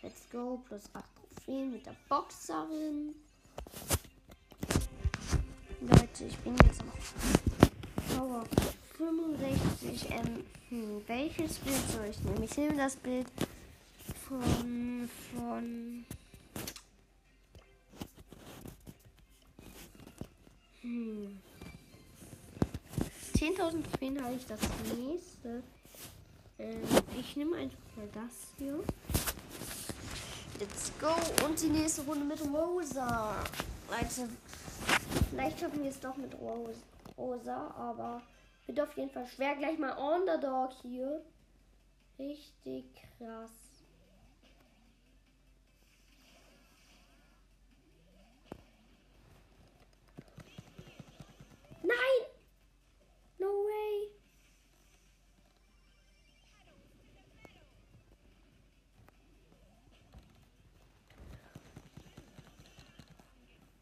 Let's 0.00 0.30
go. 0.32 0.62
Plus 0.66 0.84
8 0.94 1.04
Trophäen 1.14 1.72
mit 1.72 1.84
der 1.84 1.94
Boxerin. 2.08 3.14
Leute, 5.82 6.24
ich 6.24 6.38
bin 6.38 6.56
jetzt 6.66 6.80
auf 6.80 8.16
Power 8.16 8.46
65. 8.96 10.10
Ähm, 10.10 10.46
hm, 10.70 11.02
welches 11.06 11.58
Bild 11.58 11.90
soll 11.90 12.06
ich 12.06 12.20
nehmen? 12.20 12.42
Ich 12.44 12.56
nehme 12.56 12.76
das 12.78 12.96
Bild 12.96 13.26
von, 14.26 15.10
von 15.34 16.06
Hm. 20.88 21.38
10.000 23.34 23.82
Trophäen 23.82 24.24
habe 24.24 24.34
ich 24.34 24.46
das 24.46 24.58
nächste. 24.96 25.62
Ähm, 26.58 26.82
ich 27.20 27.36
nehme 27.36 27.56
einfach 27.58 27.78
mal 27.94 28.08
das 28.14 28.54
hier. 28.56 28.82
Let's 30.58 30.90
go. 30.98 31.14
Und 31.44 31.60
die 31.60 31.68
nächste 31.68 32.02
Runde 32.02 32.24
mit 32.24 32.40
Rosa. 32.40 33.44
Leute, 33.90 34.30
vielleicht 35.28 35.60
schaffen 35.60 35.82
wir 35.82 35.90
es 35.90 36.00
doch 36.00 36.16
mit 36.16 36.34
Rosa, 37.18 37.70
aber 37.76 38.22
wird 38.66 38.80
auf 38.80 38.96
jeden 38.96 39.10
Fall 39.10 39.26
schwer. 39.26 39.56
Gleich 39.56 39.78
mal 39.78 39.92
Underdog 39.92 40.72
hier. 40.80 41.22
Richtig 42.18 42.86
krass. 43.18 43.67
Nein! 51.82 52.26
No 53.38 53.46
way! 53.46 54.10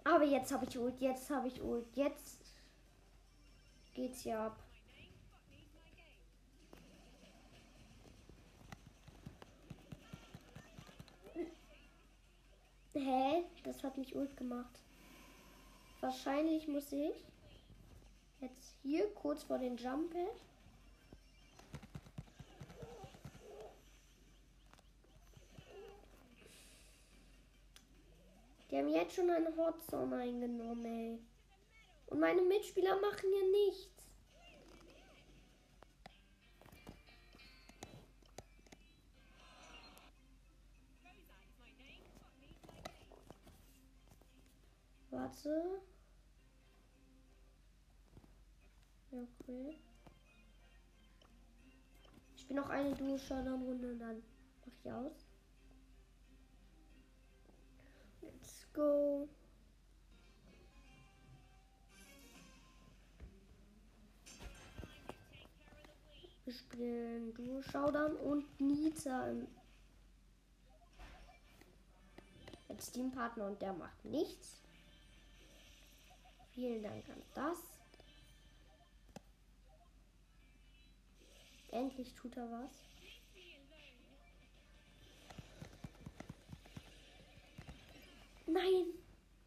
Aber 0.05 0.25
jetzt 0.25 0.53
habe 0.53 0.65
ich 0.67 0.79
Ult, 0.79 1.01
jetzt 1.01 1.29
habe 1.31 1.49
ich 1.49 1.61
Ult, 1.61 1.97
jetzt 1.97 2.39
geht's 3.95 4.25
ja 4.25 4.47
ab. 4.47 4.59
Hä? 12.95 13.45
Das 13.65 13.83
hat 13.83 13.99
mich 13.99 14.15
Ult 14.15 14.37
gemacht. 14.37 14.81
Wahrscheinlich 16.01 16.69
muss 16.69 16.93
ich 16.93 17.13
Jetzt 18.41 18.75
hier 18.83 19.13
kurz 19.15 19.43
vor 19.43 19.59
den 19.59 19.77
Jump. 19.77 20.15
Die 28.71 28.77
haben 28.77 28.89
jetzt 28.89 29.15
schon 29.15 29.31
eine 29.31 29.57
Hotzone 29.57 30.17
eingenommen, 30.17 30.85
ey. 30.85 31.19
Und 32.09 32.21
meine 32.21 32.43
Mitspieler 32.43 33.01
machen 33.01 33.31
hier 33.33 33.51
nichts. 33.51 34.07
Warte. 45.11 45.81
Okay. 49.17 49.79
Ich 52.37 52.47
bin 52.47 52.57
noch 52.57 52.69
eine 52.69 52.95
Duo 52.95 53.17
Showdown-Runde 53.17 53.93
und 53.93 53.99
dann 53.99 54.23
mach 54.61 54.67
ich 54.67 54.93
aus. 54.93 55.27
Let's 58.21 58.67
go. 58.75 59.27
Wir 66.45 66.53
spielen 66.53 67.33
Duo 67.33 67.63
Showdown 67.63 68.17
und 68.17 68.61
Nita 68.61 69.31
im 69.31 69.49
als 72.69 72.93
Teampartner 72.93 73.47
und 73.47 73.63
der 73.63 73.73
macht 73.73 74.05
nichts. 74.05 74.61
Vielen 76.53 76.83
Dank 76.83 77.09
an 77.09 77.23
das. 77.35 77.76
Endlich 81.71 82.15
tut 82.15 82.37
er 82.37 82.51
was. 82.51 82.71
Nein. 88.47 88.87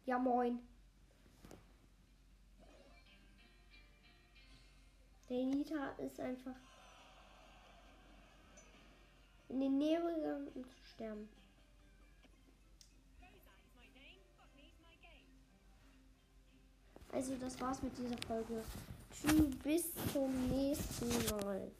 Ja, 0.06 0.18
moin. 0.18 0.60
Der 5.28 5.44
Nita 5.44 5.90
ist 5.98 6.18
einfach 6.18 6.56
in 9.48 9.60
den 9.60 9.78
Nähe 9.78 10.00
gegangen, 10.00 10.48
um 10.54 10.64
zu 10.64 10.84
sterben. 10.94 11.28
Also 17.12 17.34
das 17.36 17.60
war's 17.60 17.82
mit 17.82 17.96
dieser 17.98 18.18
Folge. 18.26 18.62
Tschüss, 19.12 19.56
bis 19.62 20.12
zum 20.12 20.48
nächsten 20.48 21.08
Mal. 21.36 21.70